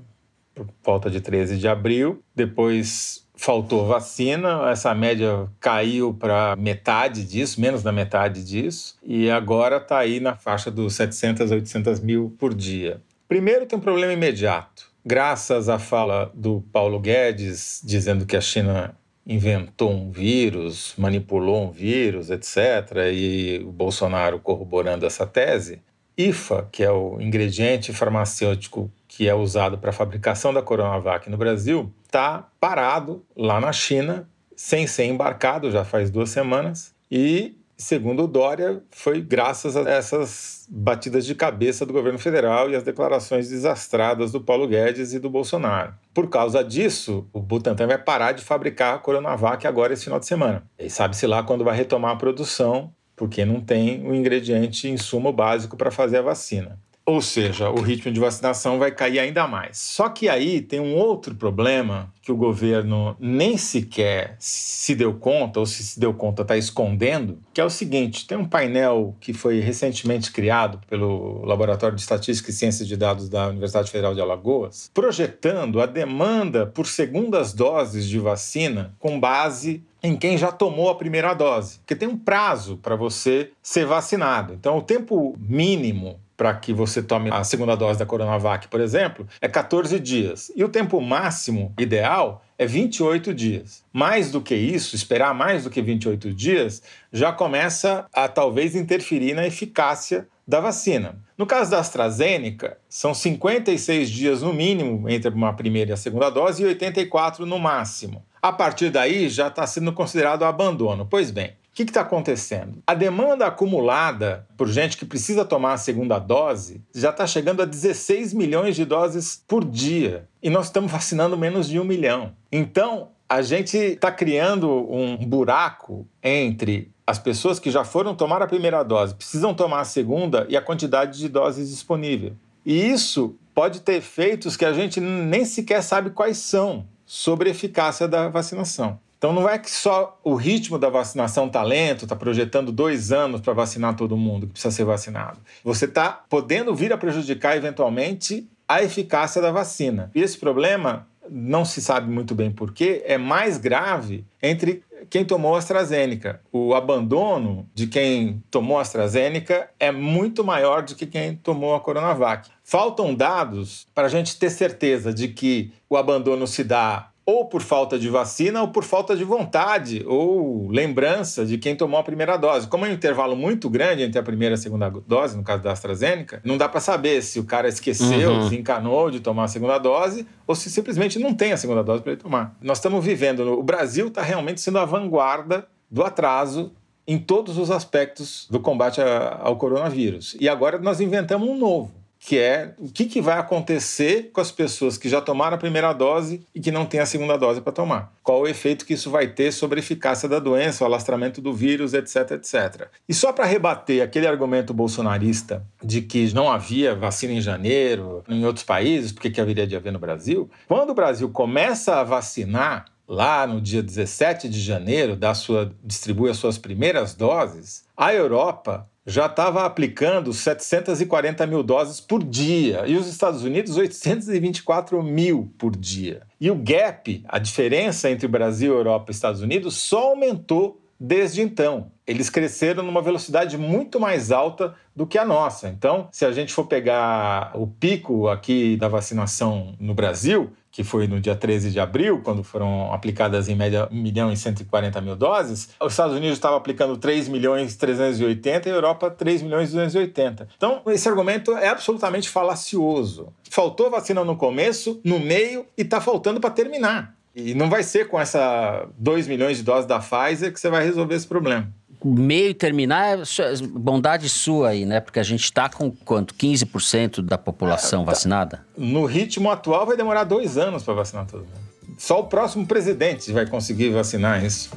[0.54, 2.22] por volta de 13 de abril.
[2.34, 9.78] Depois faltou vacina, essa média caiu para metade disso, menos da metade disso, e agora
[9.78, 13.00] está aí na faixa dos 700 a 800 mil por dia.
[13.26, 18.96] Primeiro, tem um problema imediato graças à fala do Paulo Guedes dizendo que a China
[19.26, 25.80] inventou um vírus, manipulou um vírus, etc., e o Bolsonaro corroborando essa tese,
[26.16, 31.36] IFA, que é o ingrediente farmacêutico que é usado para a fabricação da Coronavac no
[31.36, 38.24] Brasil, está parado lá na China, sem ser embarcado, já faz duas semanas, e segundo
[38.24, 43.48] o Dória, foi graças a essas batidas de cabeça do governo federal e as declarações
[43.48, 45.92] desastradas do Paulo Guedes e do Bolsonaro.
[46.14, 50.26] Por causa disso, o Butantan vai parar de fabricar a Coronavac agora esse final de
[50.26, 50.62] semana.
[50.78, 55.76] E sabe-se lá quando vai retomar a produção, porque não tem o ingrediente insumo básico
[55.76, 56.78] para fazer a vacina.
[57.04, 59.78] Ou seja, o ritmo de vacinação vai cair ainda mais.
[59.78, 65.58] Só que aí tem um outro problema que o governo nem sequer se deu conta,
[65.58, 69.32] ou se se deu conta está escondendo, que é o seguinte: tem um painel que
[69.32, 74.20] foi recentemente criado pelo Laboratório de Estatística e Ciência de Dados da Universidade Federal de
[74.20, 80.90] Alagoas, projetando a demanda por segundas doses de vacina com base em quem já tomou
[80.90, 84.54] a primeira dose, porque tem um prazo para você ser vacinado.
[84.54, 89.24] Então, o tempo mínimo para que você tome a segunda dose da Coronavac, por exemplo,
[89.40, 90.50] é 14 dias.
[90.56, 93.84] E o tempo máximo ideal é 28 dias.
[93.92, 96.82] Mais do que isso, esperar mais do que 28 dias,
[97.12, 101.14] já começa a talvez interferir na eficácia da vacina.
[101.38, 106.28] No caso da AstraZeneca, são 56 dias no mínimo entre uma primeira e a segunda
[106.28, 108.20] dose e 84 no máximo.
[108.42, 111.06] A partir daí já está sendo considerado abandono.
[111.08, 112.82] Pois bem, o que está acontecendo?
[112.86, 117.64] A demanda acumulada por gente que precisa tomar a segunda dose já está chegando a
[117.64, 120.28] 16 milhões de doses por dia.
[120.42, 122.34] E nós estamos vacinando menos de um milhão.
[122.52, 128.46] Então, a gente está criando um buraco entre as pessoas que já foram tomar a
[128.46, 132.34] primeira dose, precisam tomar a segunda e a quantidade de doses disponível.
[132.66, 137.52] E isso pode ter efeitos que a gente nem sequer sabe quais são sobre a
[137.52, 139.00] eficácia da vacinação.
[139.22, 143.40] Então não é que só o ritmo da vacinação está lento, está projetando dois anos
[143.40, 145.38] para vacinar todo mundo que precisa ser vacinado.
[145.62, 150.10] Você está podendo vir a prejudicar eventualmente a eficácia da vacina.
[150.12, 155.54] E esse problema não se sabe muito bem porquê, é mais grave entre quem tomou
[155.54, 156.40] AstraZeneca.
[156.50, 162.50] O abandono de quem tomou AstraZeneca é muito maior do que quem tomou a Coronavac.
[162.64, 167.62] Faltam dados para a gente ter certeza de que o abandono se dá ou por
[167.62, 172.36] falta de vacina ou por falta de vontade ou lembrança de quem tomou a primeira
[172.36, 172.66] dose.
[172.66, 175.62] Como é um intervalo muito grande entre a primeira e a segunda dose, no caso
[175.62, 178.44] da AstraZeneca, não dá para saber se o cara esqueceu, uhum.
[178.44, 182.12] desencanou de tomar a segunda dose ou se simplesmente não tem a segunda dose para
[182.12, 182.56] ele tomar.
[182.60, 186.72] Nós estamos vivendo, o Brasil está realmente sendo a vanguarda do atraso
[187.06, 189.00] em todos os aspectos do combate
[189.40, 190.36] ao coronavírus.
[190.40, 194.52] E agora nós inventamos um novo que é o que, que vai acontecer com as
[194.52, 197.72] pessoas que já tomaram a primeira dose e que não têm a segunda dose para
[197.72, 198.12] tomar.
[198.22, 201.52] Qual o efeito que isso vai ter sobre a eficácia da doença, o alastramento do
[201.52, 202.86] vírus, etc, etc.
[203.08, 208.46] E só para rebater aquele argumento bolsonarista de que não havia vacina em janeiro em
[208.46, 210.48] outros países, porque que haveria de haver no Brasil?
[210.68, 216.30] Quando o Brasil começa a vacinar, lá no dia 17 de janeiro, da sua, distribui
[216.30, 222.96] as suas primeiras doses, a Europa já estava aplicando 740 mil doses por dia e
[222.96, 226.22] os Estados Unidos 824 mil por dia.
[226.40, 231.92] E o gap, a diferença entre Brasil, Europa e Estados Unidos, só aumentou desde então.
[232.04, 235.68] Eles cresceram numa velocidade muito mais alta do que a nossa.
[235.68, 241.06] Então, se a gente for pegar o pico aqui da vacinação no Brasil, que foi
[241.06, 245.14] no dia 13 de abril, quando foram aplicadas em média 1 milhão e 140 mil
[245.14, 249.68] doses, os Estados Unidos estavam aplicando 3 milhões e 380 e a Europa 3 milhões
[249.68, 250.48] e 280.
[250.56, 253.28] Então, esse argumento é absolutamente falacioso.
[253.50, 257.14] Faltou vacina no começo, no meio e está faltando para terminar.
[257.36, 260.84] E não vai ser com essa 2 milhões de doses da Pfizer que você vai
[260.84, 261.72] resolver esse problema
[262.04, 263.22] meio terminar é
[263.70, 265.00] bondade sua aí, né?
[265.00, 266.34] Porque a gente está com quanto?
[266.34, 268.10] 15% da população é, tá.
[268.12, 268.66] vacinada?
[268.76, 271.62] No ritmo atual vai demorar dois anos para vacinar todo mundo.
[271.98, 274.70] Só o próximo presidente vai conseguir vacinar isso.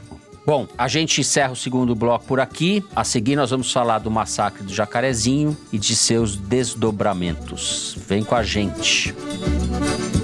[0.46, 2.86] Bom, a gente encerra o segundo bloco por aqui.
[2.96, 7.98] A seguir, nós vamos falar do massacre do Jacarezinho e de seus desdobramentos.
[8.08, 9.14] Vem com a gente.
[9.14, 10.15] Música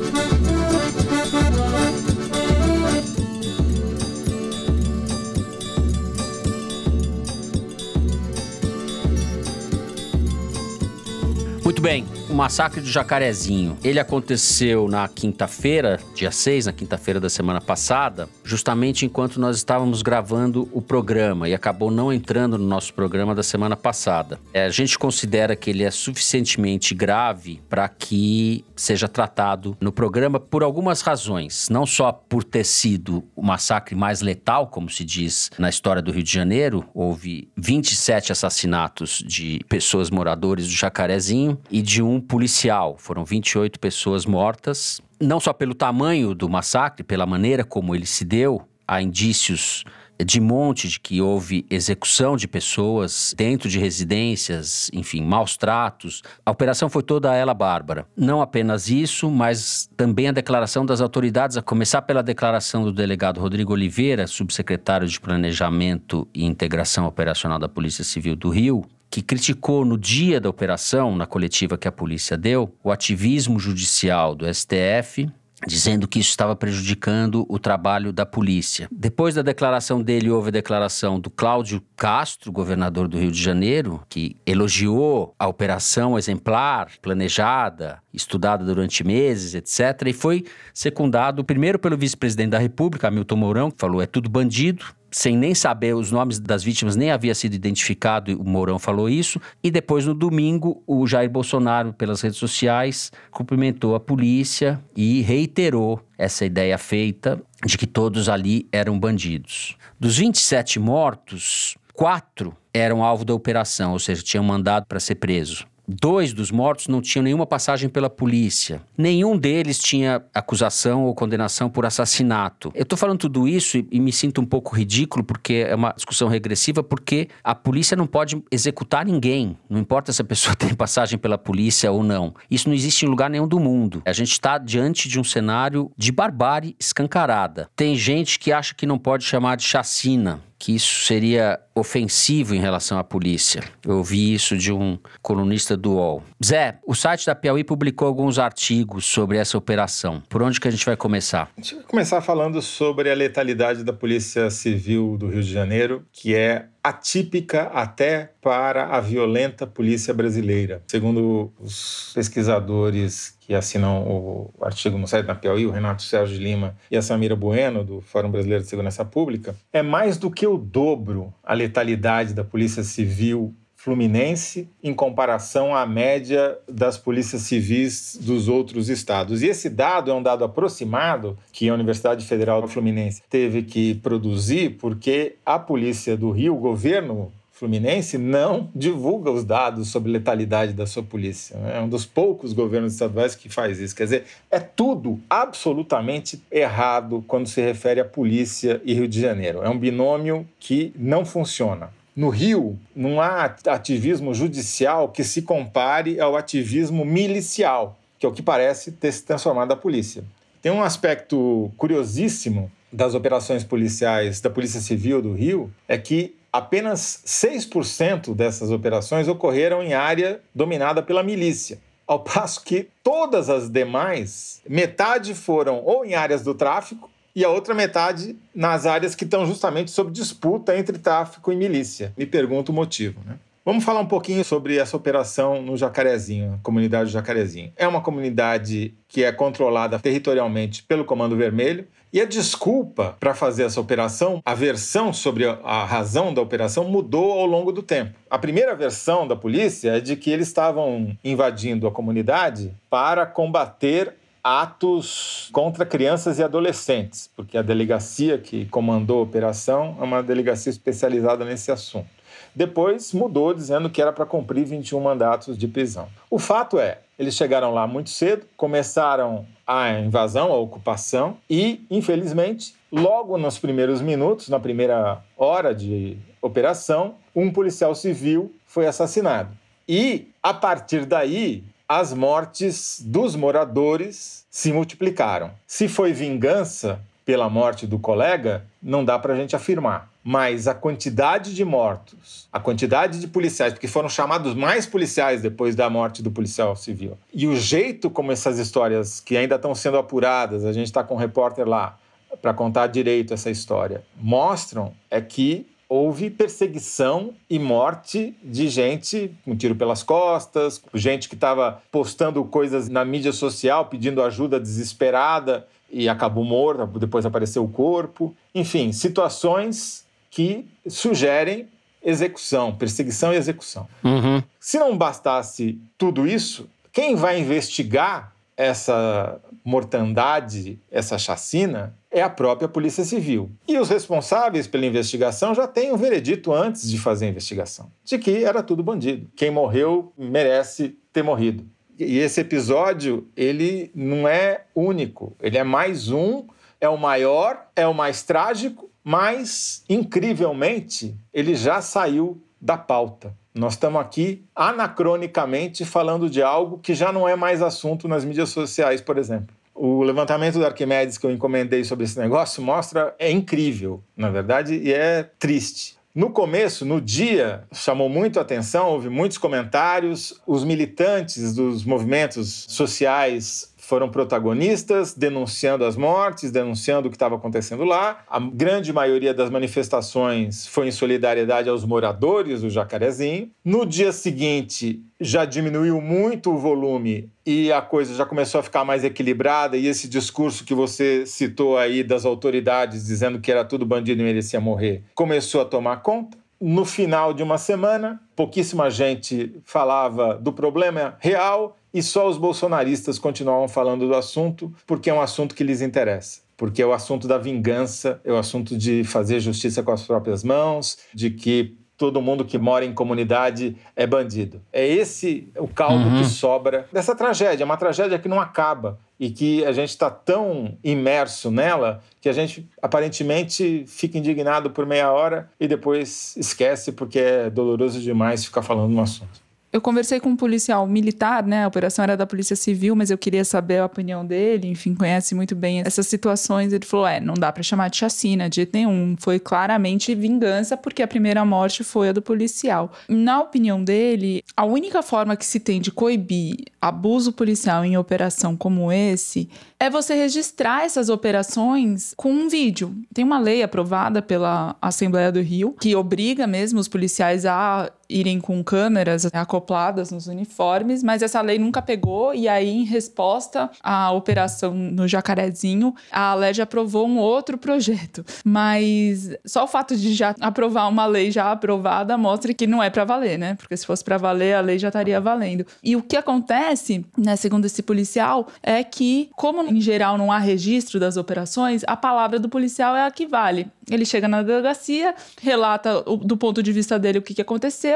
[11.82, 13.77] bem, o massacre do Jacarezinho.
[13.84, 20.01] Ele aconteceu na quinta-feira, dia 6, na quinta-feira da semana passada, justamente enquanto nós estávamos
[20.01, 24.39] gravando o programa e acabou não entrando no nosso programa da semana passada.
[24.53, 30.39] É, a gente considera que ele é suficientemente grave para que seja tratado no programa
[30.39, 31.67] por algumas razões.
[31.69, 36.11] Não só por ter sido o massacre mais letal, como se diz na história do
[36.11, 42.95] Rio de Janeiro, houve 27 assassinatos de pessoas moradores do Jacarezinho e de um policial.
[42.97, 48.26] Foram 28 pessoas mortas, não só pelo tamanho do massacre, pela maneira como ele se
[48.26, 49.84] deu, há indícios
[50.24, 56.22] de monte de que houve execução de pessoas dentro de residências, enfim, maus tratos.
[56.45, 58.05] A operação foi toda ela bárbara.
[58.15, 63.39] Não apenas isso, mas também a declaração das autoridades, a começar pela declaração do delegado
[63.39, 69.84] Rodrigo Oliveira, subsecretário de Planejamento e Integração Operacional da Polícia Civil do Rio, que criticou
[69.84, 75.30] no dia da operação, na coletiva que a polícia deu, o ativismo judicial do STF
[75.68, 78.88] dizendo que isso estava prejudicando o trabalho da polícia.
[78.91, 84.01] Depois da declaração dele, houve a declaração do Cláudio Castro, governador do Rio de Janeiro,
[84.09, 90.07] que elogiou a operação exemplar, planejada, estudada durante meses, etc.
[90.07, 94.86] E foi secundado primeiro pelo vice-presidente da República, Hamilton Mourão, que falou: é tudo bandido,
[95.12, 99.39] sem nem saber os nomes das vítimas, nem havia sido identificado, o Mourão falou isso.
[99.62, 106.01] E depois, no domingo, o Jair Bolsonaro, pelas redes sociais, cumprimentou a polícia e reiterou
[106.18, 109.76] essa ideia feita de que todos ali eram bandidos.
[109.99, 115.68] Dos 27 mortos, quatro eram alvo da operação, ou seja, tinham mandado para ser preso.
[115.93, 118.81] Dois dos mortos não tinham nenhuma passagem pela polícia.
[118.97, 122.71] Nenhum deles tinha acusação ou condenação por assassinato.
[122.73, 125.91] Eu estou falando tudo isso e, e, me sinto um pouco ridículo porque é uma
[125.91, 129.57] discussão regressiva, porque a polícia não pode executar ninguém.
[129.69, 132.33] Não importa se a pessoa tem passagem pela polícia ou não.
[132.49, 134.01] Isso não existe em lugar nenhum do mundo.
[134.05, 137.69] A gente está diante de um cenário de barbárie escancarada.
[137.75, 142.59] Tem gente que acha que não pode chamar de chacina que isso seria ofensivo em
[142.59, 143.64] relação à polícia.
[143.84, 146.24] Eu ouvi isso de um colunista do UOL.
[146.45, 150.22] Zé, o site da Piauí publicou alguns artigos sobre essa operação.
[150.30, 151.49] Por onde que a gente vai começar?
[151.57, 156.05] A gente vai começar falando sobre a letalidade da Polícia Civil do Rio de Janeiro,
[156.12, 160.82] que é atípica até para a violenta polícia brasileira.
[160.88, 166.75] Segundo os pesquisadores que assinam o artigo no site da Piauí, o Renato Sérgio Lima
[166.89, 170.57] e a Samira Bueno, do Fórum Brasileiro de Segurança Pública, é mais do que o
[170.57, 178.47] dobro a letalidade da Polícia Civil fluminense em comparação à média das polícias civis dos
[178.47, 179.41] outros estados.
[179.41, 184.77] E esse dado é um dado aproximado que a Universidade Federal Fluminense teve que produzir
[184.77, 190.86] porque a polícia do Rio, o governo Fluminense não divulga os dados sobre letalidade da
[190.86, 191.55] sua polícia.
[191.57, 193.95] É um dos poucos governos estaduais que faz isso.
[193.95, 199.63] Quer dizer, é tudo absolutamente errado quando se refere à polícia e Rio de Janeiro.
[199.63, 201.89] É um binômio que não funciona.
[202.16, 208.34] No Rio, não há ativismo judicial que se compare ao ativismo milicial, que é o
[208.34, 210.24] que parece ter se transformado a polícia.
[210.62, 217.22] Tem um aspecto curiosíssimo das operações policiais da Polícia Civil do Rio, é que apenas
[217.26, 221.80] 6% dessas operações ocorreram em área dominada pela milícia.
[222.05, 227.49] Ao passo que todas as demais, metade foram ou em áreas do tráfico e a
[227.49, 232.13] outra metade nas áreas que estão justamente sob disputa entre tráfico e milícia.
[232.17, 233.38] Me pergunto o motivo, né?
[233.63, 237.71] Vamos falar um pouquinho sobre essa operação no Jacarezinho, a comunidade do Jacarezinho.
[237.77, 243.63] É uma comunidade que é controlada territorialmente pelo Comando Vermelho e a desculpa para fazer
[243.63, 248.15] essa operação, a versão sobre a razão da operação mudou ao longo do tempo.
[248.29, 254.15] A primeira versão da polícia é de que eles estavam invadindo a comunidade para combater
[254.43, 260.69] atos contra crianças e adolescentes, porque a delegacia que comandou a operação é uma delegacia
[260.69, 262.09] especializada nesse assunto.
[262.53, 266.07] Depois mudou, dizendo que era para cumprir 21 mandatos de prisão.
[266.29, 272.75] O fato é, eles chegaram lá muito cedo, começaram a invasão, a ocupação, e, infelizmente,
[272.91, 279.55] logo nos primeiros minutos, na primeira hora de operação, um policial civil foi assassinado.
[279.87, 281.63] E, a partir daí,
[281.93, 285.51] as mortes dos moradores se multiplicaram.
[285.67, 290.09] Se foi vingança pela morte do colega, não dá para a gente afirmar.
[290.23, 295.75] Mas a quantidade de mortos, a quantidade de policiais, porque foram chamados mais policiais depois
[295.75, 299.97] da morte do policial civil, e o jeito como essas histórias, que ainda estão sendo
[299.97, 301.97] apuradas, a gente está com um repórter lá
[302.41, 309.53] para contar direito essa história, mostram é que houve perseguição e morte de gente com
[309.57, 316.07] tiro pelas costas, gente que estava postando coisas na mídia social pedindo ajuda desesperada e
[316.07, 318.33] acabou morta, depois apareceu o corpo.
[318.55, 321.67] Enfim, situações que sugerem
[322.01, 323.85] execução, perseguição e execução.
[324.01, 324.41] Uhum.
[324.61, 332.68] Se não bastasse tudo isso, quem vai investigar essa mortandade, essa chacina, é a própria
[332.68, 333.49] Polícia Civil.
[333.68, 338.18] E os responsáveis pela investigação já têm um veredito antes de fazer a investigação, de
[338.18, 339.30] que era tudo bandido.
[339.36, 341.66] Quem morreu merece ter morrido.
[341.97, 346.47] E esse episódio, ele não é único, ele é mais um,
[346.80, 353.36] é o maior, é o mais trágico, mas incrivelmente ele já saiu da pauta.
[353.54, 358.49] Nós estamos aqui anacronicamente falando de algo que já não é mais assunto nas mídias
[358.49, 359.54] sociais, por exemplo.
[359.76, 364.76] O levantamento do Arquimedes que eu encomendei sobre esse negócio mostra, é incrível, na verdade,
[364.76, 365.99] e é triste.
[366.14, 370.41] No começo, no dia, chamou muito a atenção, houve muitos comentários.
[370.45, 377.83] Os militantes dos movimentos sociais foram protagonistas, denunciando as mortes, denunciando o que estava acontecendo
[377.83, 378.23] lá.
[378.25, 383.51] A grande maioria das manifestações foi em solidariedade aos moradores do Jacarezinho.
[383.65, 388.85] No dia seguinte, já diminuiu muito o volume e a coisa já começou a ficar
[388.85, 393.85] mais equilibrada e esse discurso que você citou aí das autoridades dizendo que era tudo
[393.85, 396.37] bandido e merecia morrer começou a tomar conta.
[396.61, 403.19] No final de uma semana, pouquíssima gente falava do problema real e só os bolsonaristas
[403.19, 406.41] continuavam falando do assunto porque é um assunto que lhes interessa.
[406.55, 410.43] Porque é o assunto da vingança, é o assunto de fazer justiça com as próprias
[410.43, 414.59] mãos, de que todo mundo que mora em comunidade é bandido.
[414.73, 416.17] É esse o caldo uhum.
[416.17, 420.09] que sobra dessa tragédia, é uma tragédia que não acaba e que a gente está
[420.09, 426.91] tão imerso nela que a gente aparentemente fica indignado por meia hora e depois esquece
[426.91, 429.51] porque é doloroso demais ficar falando no assunto.
[429.72, 431.63] Eu conversei com um policial militar, né?
[431.63, 434.67] A operação era da Polícia Civil, mas eu queria saber a opinião dele.
[434.67, 436.74] Enfim, conhece muito bem essas situações.
[436.74, 439.15] Ele falou: é, não dá para chamar de chacina de jeito nenhum.
[439.17, 442.91] Foi claramente vingança, porque a primeira morte foi a do policial.
[443.07, 448.57] Na opinião dele, a única forma que se tem de coibir abuso policial em operação
[448.57, 449.49] como esse
[449.80, 452.95] é você registrar essas operações com um vídeo.
[453.13, 458.39] Tem uma lei aprovada pela Assembleia do Rio que obriga mesmo os policiais a irem
[458.39, 464.12] com câmeras acopladas nos uniformes, mas essa lei nunca pegou e aí em resposta à
[464.12, 468.26] operação no Jacarezinho, a Alerj aprovou um outro projeto.
[468.43, 472.89] Mas só o fato de já aprovar uma lei já aprovada mostra que não é
[472.89, 473.55] para valer, né?
[473.55, 475.66] Porque se fosse para valer, a lei já estaria valendo.
[475.84, 480.38] E o que acontece, né, segundo esse policial, é que como em geral não há
[480.38, 483.68] registro das operações, a palavra do policial é a que vale.
[483.89, 487.41] Ele chega na delegacia, relata do ponto de vista dele o que, que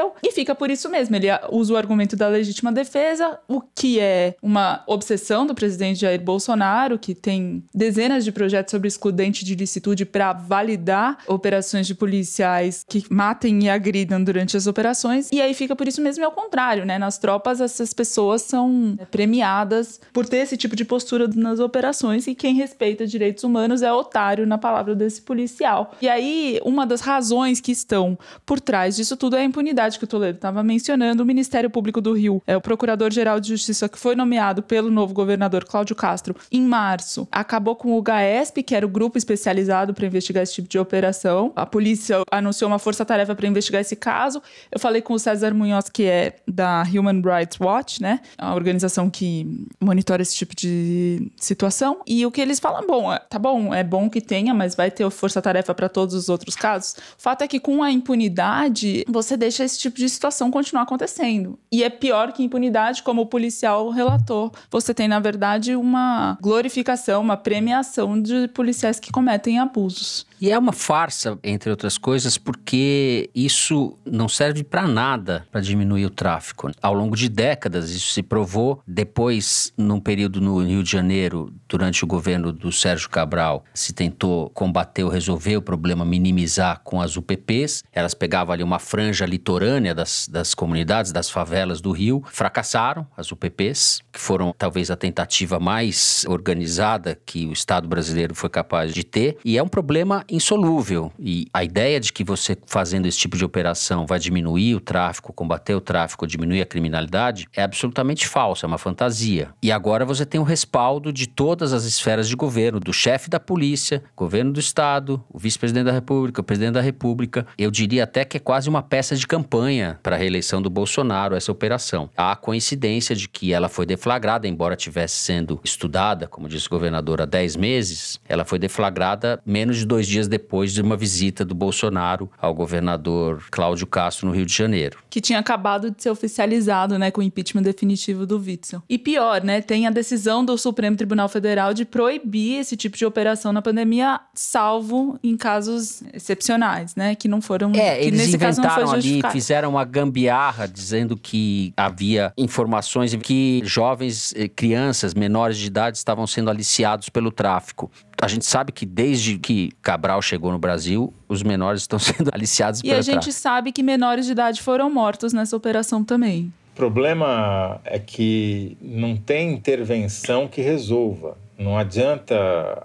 [0.06, 1.16] aconteceu e fica por isso mesmo.
[1.16, 6.20] Ele usa o argumento da legítima defesa, o que é uma obsessão do presidente Jair
[6.20, 12.84] Bolsonaro, que tem dezenas de projetos sobre excludente de licitude para validar operações de policiais
[12.88, 15.28] que matem e agridam durante as operações.
[15.32, 16.98] E aí fica por isso mesmo, é o contrário, né?
[16.98, 22.34] Nas tropas, essas pessoas são premiadas por ter esse tipo de postura nas operações e
[22.34, 25.94] quem respeita direitos humanos é otário, na palavra desse policial.
[26.00, 30.04] E aí, uma das razões que estão por trás disso tudo é a impunidade que
[30.04, 31.22] o Toledo estava mencionando.
[31.22, 35.14] O Ministério Público do Rio, é o Procurador-Geral de Justiça que foi nomeado pelo novo
[35.14, 40.06] governador Cláudio Castro em março, acabou com o GAESP, que era o grupo especializado para
[40.06, 41.52] investigar esse tipo de operação.
[41.54, 44.42] A polícia anunciou uma força-tarefa para investigar esse caso.
[44.70, 48.20] Eu falei com o César Munhoz, que é da Human Rights Watch, né?
[48.36, 52.00] A organização que monitora esse tipo de situação.
[52.06, 54.90] E o que eles falam, bom, é, tá bom, é bom que tenha, mas vai
[54.90, 56.96] ter força-tarefa para todos os outros casos.
[57.18, 61.58] O fato é que com a impunidade, você deixa esse tipo de situação continuar acontecendo.
[61.70, 64.52] E é pior que impunidade, como o policial relatou.
[64.70, 70.26] Você tem, na verdade, uma glorificação, uma premiação de policiais que cometem abusos.
[70.40, 76.04] E é uma farsa, entre outras coisas, porque isso não serve para nada para diminuir
[76.04, 76.70] o tráfico.
[76.82, 78.82] Ao longo de décadas, isso se provou.
[78.86, 84.50] Depois, num período no Rio de Janeiro, durante o governo do Sérgio Cabral, se tentou
[84.50, 87.82] combater ou resolver o problema, minimizar com as UPPs.
[87.90, 92.22] Elas pegavam ali uma franja litorânea das, das comunidades, das favelas do Rio.
[92.30, 98.50] Fracassaram as UPPs, que foram talvez a tentativa mais organizada que o Estado brasileiro foi
[98.50, 99.38] capaz de ter.
[99.42, 101.12] E é um problema insolúvel.
[101.18, 105.32] E a ideia de que você fazendo esse tipo de operação vai diminuir o tráfico,
[105.32, 109.50] combater o tráfico, diminuir a criminalidade é absolutamente falsa, é uma fantasia.
[109.62, 113.40] E agora você tem o respaldo de todas as esferas de governo, do chefe da
[113.40, 117.46] polícia, governo do estado, o vice-presidente da República, o presidente da República.
[117.58, 121.34] Eu diria até que é quase uma peça de campanha para a reeleição do Bolsonaro
[121.34, 122.10] essa operação.
[122.16, 126.70] Há a coincidência de que ela foi deflagrada, embora tivesse sendo estudada, como disse o
[126.70, 130.96] governador, há 10 meses, ela foi deflagrada menos de dois dias dias depois de uma
[130.96, 134.98] visita do Bolsonaro ao governador Cláudio Castro no Rio de Janeiro.
[135.10, 138.82] Que tinha acabado de ser oficializado, né, com o impeachment definitivo do Witzel.
[138.88, 143.04] E pior, né, tem a decisão do Supremo Tribunal Federal de proibir esse tipo de
[143.04, 147.72] operação na pandemia, salvo em casos excepcionais, né, que não foram.
[147.74, 152.32] É, que eles nesse caso não inventaram foi ali, fizeram uma gambiarra dizendo que havia
[152.38, 157.90] informações que jovens, eh, crianças menores de idade estavam sendo aliciados pelo tráfico.
[158.20, 162.80] A gente sabe que desde que Cabral chegou no Brasil, os menores estão sendo aliciados
[162.84, 163.32] E a gente tráfico.
[163.34, 166.52] sabe que menores de idade foram mortos nessa operação também.
[166.72, 171.36] O problema é que não tem intervenção que resolva.
[171.58, 172.34] Não adianta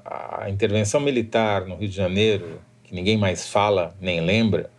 [0.06, 4.70] a intervenção militar no Rio de Janeiro, que ninguém mais fala nem lembra,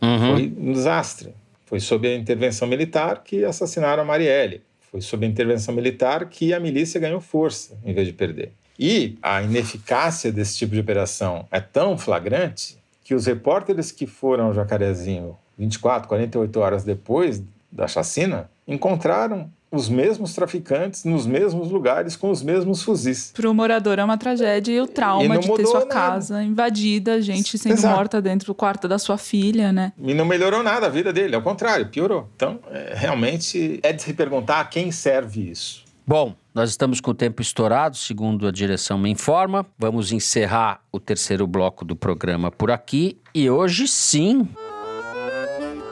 [0.00, 0.18] Uhum.
[0.34, 1.32] foi um desastre.
[1.66, 4.62] Foi sob a intervenção militar que assassinaram a Marielle.
[4.90, 8.52] Foi sob a intervenção militar que a milícia ganhou força em vez de perder.
[8.84, 14.46] E a ineficácia desse tipo de operação é tão flagrante que os repórteres que foram
[14.46, 22.16] ao Jacarezinho 24, 48 horas depois da chacina encontraram os mesmos traficantes nos mesmos lugares
[22.16, 23.30] com os mesmos fuzis.
[23.32, 25.94] Para o morador é uma tragédia e o E trauma não de ter sua nada.
[25.94, 27.94] casa invadida, gente sendo Exato.
[27.96, 29.92] morta dentro do quarto da sua filha, né?
[29.96, 32.28] E não melhorou nada a vida dele, ao contrário, piorou.
[32.34, 35.84] Então, é, realmente é de se perguntar a quem serve isso.
[36.04, 39.64] Bom, nós estamos com o tempo estourado, segundo a direção me informa.
[39.78, 43.18] Vamos encerrar o terceiro bloco do programa por aqui.
[43.34, 44.46] E hoje sim.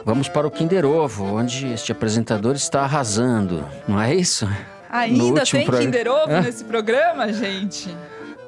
[0.05, 4.49] Vamos para o Kinder Ovo, onde este apresentador está arrasando, não é isso?
[4.91, 6.41] Ainda tem programa- Kinder Ovo Hã?
[6.43, 7.95] nesse programa, gente?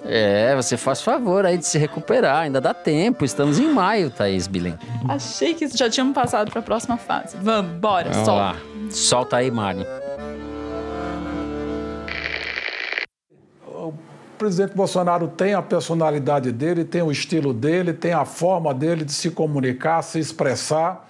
[0.04, 3.24] É, você faz favor aí de se recuperar, ainda dá tempo.
[3.24, 4.76] Estamos em maio, Thaís Bilen.
[5.08, 7.36] Achei que já tínhamos passado para a próxima fase.
[7.40, 8.42] Vamos, bora, Vamos solta.
[8.42, 8.56] lá.
[8.90, 9.86] Solta aí, Mari.
[14.42, 19.12] Presidente Bolsonaro tem a personalidade dele, tem o estilo dele, tem a forma dele de
[19.12, 21.06] se comunicar, se expressar.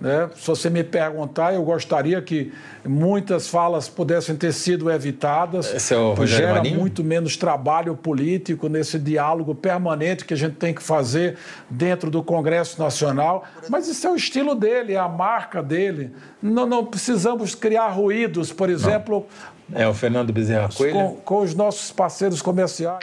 [0.00, 0.28] Né?
[0.34, 2.52] Se você me perguntar, eu gostaria que
[2.84, 5.72] muitas falas pudessem ter sido evitadas.
[5.74, 6.78] Esse é o Rogério Gera Marinho?
[6.80, 11.36] muito menos trabalho político nesse diálogo permanente que a gente tem que fazer
[11.70, 13.44] dentro do Congresso Nacional.
[13.70, 16.12] Mas isso é o estilo dele, é a marca dele.
[16.42, 19.26] Não, não precisamos criar ruídos, por exemplo,
[19.72, 20.94] É o Fernando Bezerra Coelho?
[20.94, 22.98] com, com os nossos parceiros comerciais.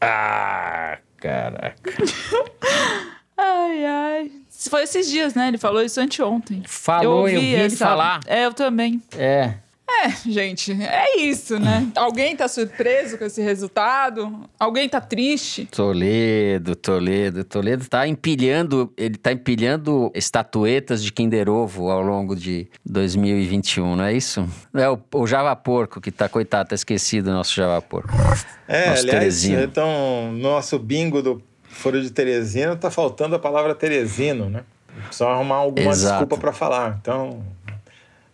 [0.00, 1.76] Ah, caraca.
[3.36, 4.32] Ai, ai.
[4.68, 5.48] Foi esses dias, né?
[5.48, 6.62] Ele falou isso anteontem.
[6.66, 8.20] Falou, eu vi ele essa- falar.
[8.26, 9.00] É, eu também.
[9.16, 9.54] É.
[10.04, 11.88] É, gente, é isso, né?
[11.96, 14.48] Alguém tá surpreso com esse resultado?
[14.58, 15.66] Alguém tá triste?
[15.66, 22.68] Toledo, Toledo, Toledo tá empilhando, ele tá empilhando estatuetas de Kinder Ovo ao longo de
[22.86, 24.48] 2021, não é isso?
[24.74, 28.10] É o, o Java Porco que tá, coitado, tá esquecido o nosso Java Porco.
[28.68, 29.62] É, Nosso aliás, Teresino.
[29.64, 31.42] então, nosso bingo do
[31.80, 34.64] Foro de Teresina tá faltando a palavra Teresino, né?
[35.06, 36.18] Precisa arrumar alguma Exato.
[36.18, 36.98] desculpa para falar.
[37.00, 37.42] Então,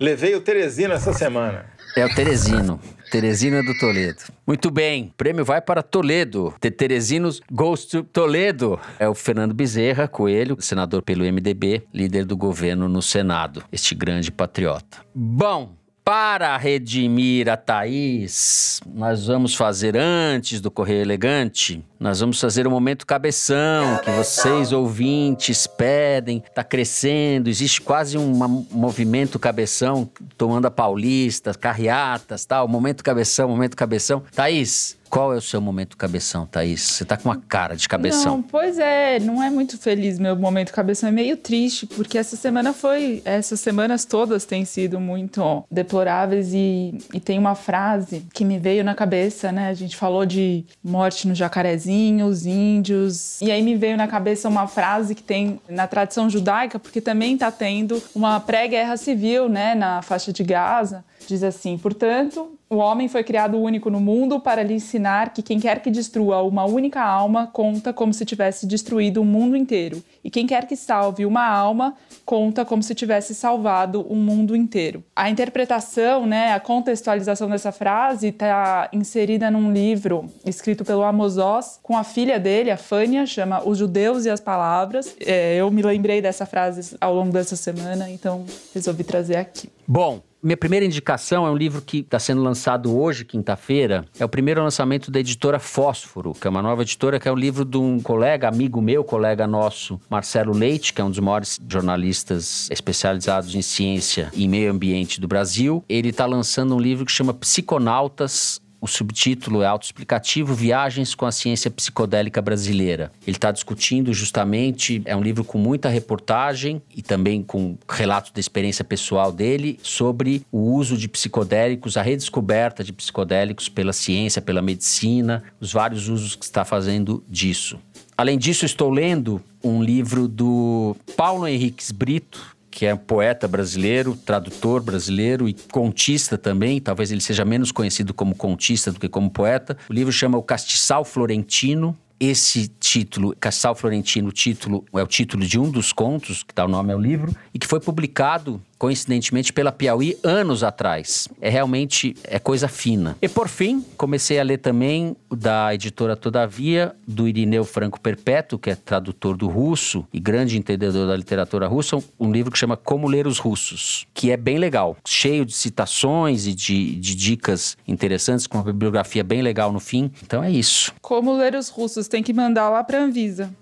[0.01, 1.65] levei o Teresino essa semana.
[1.97, 2.81] É o Teresino.
[3.09, 4.25] Teresino é do Toledo.
[4.45, 6.53] Muito bem, o prêmio vai para Toledo.
[6.61, 8.81] The Teresinos Goes to Toledo.
[8.99, 13.63] É o Fernando Bezerra Coelho, senador pelo MDB, líder do governo no Senado.
[13.71, 14.99] Este grande patriota.
[15.15, 15.77] Bom,
[16.07, 22.71] para redimir a Thaís, nós vamos fazer antes do Correio Elegante, nós vamos fazer o
[22.71, 28.33] momento cabeção, que vocês ouvintes pedem, tá crescendo, existe quase um
[28.71, 34.23] movimento cabeção tomando a Paulista, carreatas, tal, momento cabeção, momento cabeção.
[34.33, 36.83] Thaís, qual é o seu momento cabeção, Thaís?
[36.83, 38.37] Você tá com uma cara de cabeção.
[38.37, 42.37] Não, pois é, não é muito feliz meu momento cabeção, é meio triste, porque essa
[42.37, 48.45] semana foi, essas semanas todas têm sido muito deploráveis e, e tem uma frase que
[48.45, 49.69] me veio na cabeça, né?
[49.69, 54.49] A gente falou de morte no jacarezinho, os índios, e aí me veio na cabeça
[54.49, 59.75] uma frase que tem na tradição judaica, porque também tá tendo uma pré-guerra civil, né,
[59.75, 61.05] na faixa de Gaza.
[61.27, 65.61] Diz assim: portanto, o homem foi criado único no mundo para lhe ensinar que quem
[65.61, 70.03] quer que destrua uma única alma conta como se tivesse destruído o mundo inteiro.
[70.25, 71.95] E quem quer que salve uma alma
[72.25, 75.05] conta como se tivesse salvado o mundo inteiro.
[75.15, 81.79] A interpretação, né, a contextualização dessa frase está inserida num livro escrito pelo Amos Oz
[81.81, 85.15] com a filha dele, a Fânia, chama Os Judeus e as Palavras.
[85.25, 88.45] É, eu me lembrei dessa frase ao longo dessa semana, então
[88.75, 89.71] resolvi trazer aqui.
[89.87, 94.05] Bom, minha primeira indicação é um livro que está sendo lançado hoje, quinta-feira.
[94.17, 97.37] É o primeiro lançamento da editora Fósforo, que é uma nova editora, que é um
[97.37, 101.59] livro de um colega, amigo meu, colega nosso, Marcelo Leite, que é um dos maiores
[101.69, 105.85] jornalistas especializados em ciência e meio ambiente do Brasil.
[105.89, 111.33] Ele está lançando um livro que chama Psiconautas o subtítulo é autoexplicativo Viagens com a
[111.33, 113.11] Ciência Psicodélica Brasileira.
[113.27, 118.41] Ele está discutindo justamente, é um livro com muita reportagem e também com relatos da
[118.41, 124.63] experiência pessoal dele sobre o uso de psicodélicos, a redescoberta de psicodélicos pela ciência, pela
[124.63, 127.79] medicina, os vários usos que está fazendo disso.
[128.17, 134.83] Além disso, estou lendo um livro do Paulo Henriques Brito, que é poeta brasileiro, tradutor
[134.83, 136.79] brasileiro e contista também.
[136.79, 139.79] Talvez ele seja menos conhecido como contista do que como poeta.
[139.89, 145.59] O livro chama O Castiçal Florentino, esse título, Castiçal Florentino, título é o título de
[145.59, 149.73] um dos contos, que dá o nome ao livro, e que foi publicado coincidentemente pela
[149.73, 151.29] Piauí anos atrás.
[151.41, 153.17] É realmente é coisa fina.
[153.21, 158.71] E por fim, comecei a ler também da editora Todavia, do Irineu Franco Perpétuo, que
[158.71, 163.09] é tradutor do russo e grande entendedor da literatura russa, um livro que chama Como
[163.09, 168.47] Ler os Russos, que é bem legal, cheio de citações e de, de dicas interessantes,
[168.47, 170.11] com uma bibliografia bem legal no fim.
[170.23, 170.93] Então é isso.
[171.01, 173.51] Como ler os russos, tem que mandar lá para Anvisa.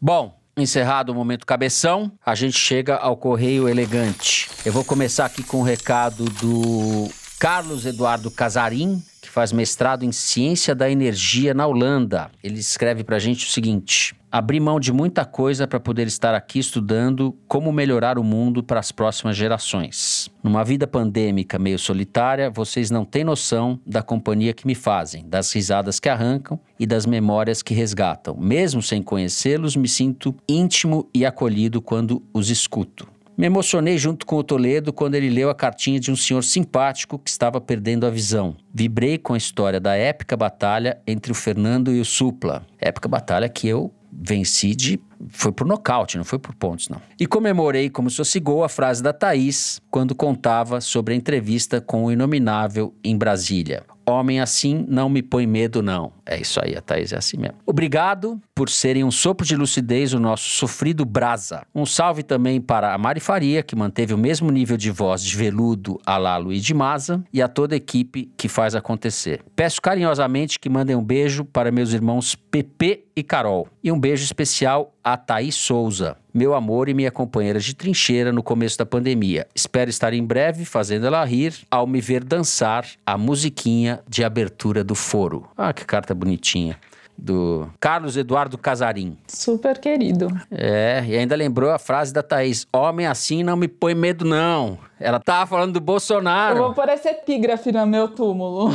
[0.00, 4.48] Bom, Encerrado o momento cabeção, a gente chega ao Correio Elegante.
[4.64, 7.08] Eu vou começar aqui com o um recado do
[7.38, 12.30] Carlos Eduardo Casarim, que faz mestrado em Ciência da Energia na Holanda.
[12.42, 16.34] Ele escreve para a gente o seguinte: abri mão de muita coisa para poder estar
[16.34, 20.30] aqui estudando como melhorar o mundo para as próximas gerações.
[20.42, 25.52] Numa vida pandêmica meio solitária, vocês não têm noção da companhia que me fazem, das
[25.52, 28.36] risadas que arrancam e das memórias que resgatam.
[28.36, 33.13] Mesmo sem conhecê-los, me sinto íntimo e acolhido quando os escuto.
[33.36, 37.18] Me emocionei junto com o Toledo quando ele leu a cartinha de um senhor simpático
[37.18, 38.56] que estava perdendo a visão.
[38.72, 42.64] Vibrei com a história da épica batalha entre o Fernando e o Supla.
[42.78, 45.00] Épica batalha que eu venci de.
[45.30, 47.00] Foi por nocaute, não foi por pontos, não.
[47.18, 51.80] E comemorei como se fosse gol a frase da Thaís quando contava sobre a entrevista
[51.80, 53.84] com o Inominável em Brasília.
[54.06, 56.12] Homem assim não me põe medo, não.
[56.26, 57.56] É isso aí, a Thaís é assim mesmo.
[57.66, 61.66] Obrigado por serem um sopro de lucidez o nosso sofrido Brasa.
[61.74, 65.36] Um salve também para a Mari Faria, que manteve o mesmo nível de voz de
[65.36, 69.42] veludo a lá Luiz de Maza, e a toda a equipe que faz acontecer.
[69.56, 73.68] Peço carinhosamente que mandem um beijo para meus irmãos Pepe e Carol.
[73.82, 78.42] E um beijo especial a Thaís Souza, meu amor e minha companheira de trincheira no
[78.42, 79.46] começo da pandemia.
[79.54, 84.82] Espero estar em breve fazendo ela rir ao me ver dançar a musiquinha de abertura
[84.82, 85.48] do foro.
[85.56, 86.76] Ah, que carta bonitinha
[87.16, 89.16] do Carlos Eduardo Casarim.
[89.28, 90.28] Super querido.
[90.50, 94.78] É, e ainda lembrou a frase da Thaís: Homem assim não me põe medo, não.
[94.98, 96.56] Ela tava falando do Bolsonaro.
[96.56, 98.72] Eu vou pôr esse epígrafe no meu túmulo.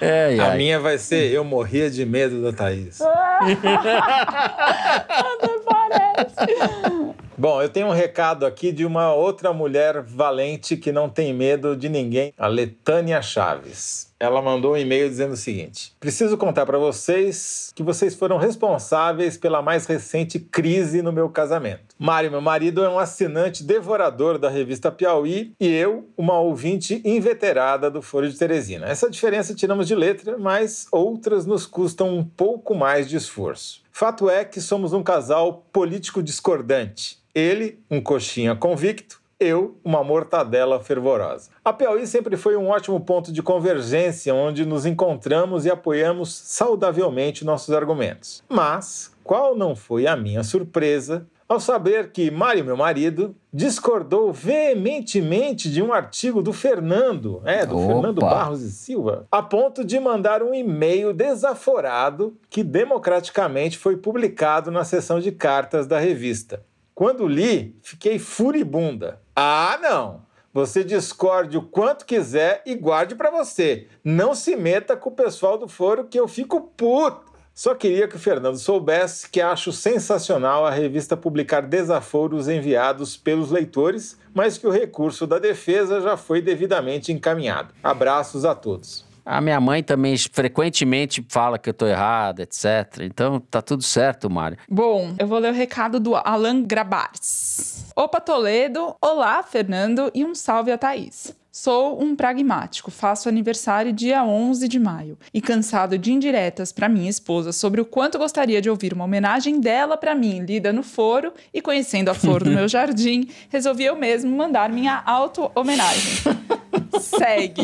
[0.36, 3.00] é a minha vai ser Eu morria de medo da Thaís.
[5.08, 7.05] Até parece.
[7.38, 11.76] Bom, eu tenho um recado aqui de uma outra mulher valente que não tem medo
[11.76, 14.10] de ninguém, a Letânia Chaves.
[14.18, 19.36] Ela mandou um e-mail dizendo o seguinte: Preciso contar para vocês que vocês foram responsáveis
[19.36, 21.94] pela mais recente crise no meu casamento.
[21.98, 27.90] Mário, meu marido, é um assinante devorador da revista Piauí e eu, uma ouvinte inveterada
[27.90, 28.86] do Foro de Teresina.
[28.86, 33.84] Essa diferença tiramos de letra, mas outras nos custam um pouco mais de esforço.
[33.92, 37.18] Fato é que somos um casal político discordante.
[37.36, 41.50] Ele, um coxinha convicto, eu, uma mortadela fervorosa.
[41.62, 47.44] A Piauí sempre foi um ótimo ponto de convergência onde nos encontramos e apoiamos saudavelmente
[47.44, 48.42] nossos argumentos.
[48.48, 55.70] Mas qual não foi a minha surpresa ao saber que Mário, meu marido, discordou veementemente
[55.70, 57.86] de um artigo do Fernando, é, do Opa.
[57.92, 64.70] Fernando Barros e Silva, a ponto de mandar um e-mail desaforado que democraticamente foi publicado
[64.70, 66.64] na seção de cartas da revista.
[66.96, 69.20] Quando li, fiquei furibunda.
[69.36, 70.22] Ah, não!
[70.50, 73.86] Você discorde o quanto quiser e guarde para você.
[74.02, 77.34] Não se meta com o pessoal do foro que eu fico puto.
[77.54, 83.50] Só queria que o Fernando soubesse que acho sensacional a revista publicar desaforos enviados pelos
[83.50, 87.74] leitores, mas que o recurso da defesa já foi devidamente encaminhado.
[87.82, 89.05] Abraços a todos.
[89.26, 93.00] A minha mãe também frequentemente fala que eu tô errado, etc.
[93.00, 94.56] Então tá tudo certo, Mário.
[94.70, 97.86] Bom, eu vou ler o recado do Alan Grabars.
[97.96, 98.94] Opa, Toledo.
[99.02, 100.12] Olá, Fernando.
[100.14, 101.34] E um salve a Thaís.
[101.50, 107.08] Sou um pragmático, faço aniversário dia 11 de maio e cansado de indiretas para minha
[107.08, 111.32] esposa sobre o quanto gostaria de ouvir uma homenagem dela para mim, lida no foro
[111.54, 116.36] e conhecendo a flor do meu jardim, resolvi eu mesmo mandar minha auto-homenagem.
[117.00, 117.62] Segue.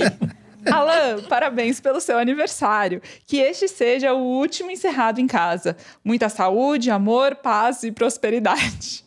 [0.71, 3.01] Alan, parabéns pelo seu aniversário.
[3.27, 5.77] Que este seja o último encerrado em casa.
[6.05, 9.05] Muita saúde, amor, paz e prosperidade.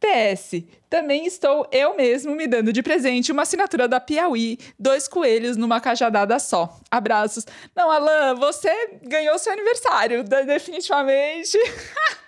[0.00, 5.56] PS, também estou eu mesmo me dando de presente uma assinatura da Piauí, dois coelhos
[5.56, 6.78] numa cajadada só.
[6.88, 7.44] Abraços.
[7.74, 8.70] Não, Alan, você
[9.02, 11.58] ganhou seu aniversário, definitivamente.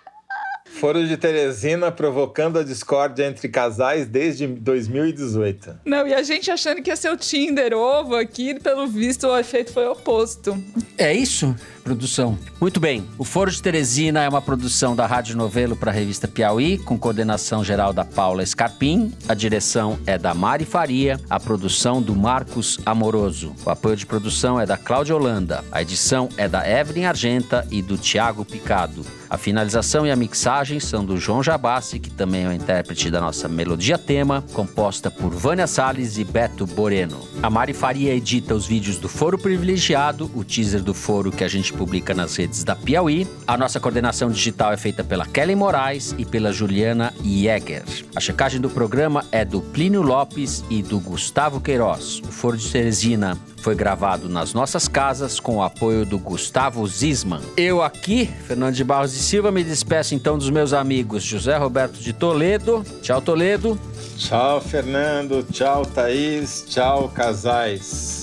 [0.79, 5.81] Foro de Teresina provocando a discórdia entre casais desde 2018.
[5.85, 9.37] Não, e a gente achando que ia ser o Tinder ovo aqui, pelo visto o
[9.37, 10.57] efeito foi oposto.
[10.97, 11.55] É isso?
[11.81, 12.37] Produção.
[12.59, 13.05] Muito bem.
[13.17, 16.97] O Foro de Teresina é uma produção da Rádio Novelo para a revista Piauí, com
[16.97, 19.11] coordenação geral da Paula Scarpim.
[19.27, 23.53] A direção é da Mari Faria, a produção do Marcos Amoroso.
[23.65, 25.63] O apoio de produção é da Cláudia Holanda.
[25.71, 29.05] A edição é da Evelyn Argenta e do Tiago Picado.
[29.31, 33.21] A finalização e a mixagem são do João Jabassi, que também é o intérprete da
[33.21, 37.17] nossa melodia tema, composta por Vânia Salles e Beto Boreno.
[37.41, 41.47] A Mari Faria edita os vídeos do Foro Privilegiado, o teaser do Foro que a
[41.47, 43.27] gente publica nas redes da Piauí.
[43.47, 47.83] A nossa coordenação digital é feita pela Kelly Moraes e pela Juliana Jäger.
[48.15, 52.19] A checagem do programa é do Plínio Lopes e do Gustavo Queiroz.
[52.19, 57.41] O Foro de Teresina foi gravado nas nossas casas com o apoio do Gustavo Zisman.
[57.55, 61.99] Eu aqui, Fernando de Barros e Silva, me despeço então dos meus amigos José Roberto
[61.99, 62.83] de Toledo.
[63.01, 63.79] Tchau, Toledo.
[64.17, 65.43] Tchau, Fernando.
[65.51, 66.65] Tchau, Thaís.
[66.67, 68.20] Tchau, casais.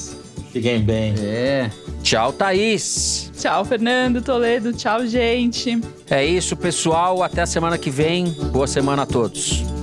[0.59, 1.15] Fiquem bem.
[1.21, 1.71] É.
[2.03, 3.31] Tchau, Thaís.
[3.39, 4.73] Tchau, Fernando Toledo.
[4.73, 5.81] Tchau, gente.
[6.11, 7.23] É isso, pessoal.
[7.23, 8.25] Até a semana que vem.
[8.51, 9.78] Boa semana a todos.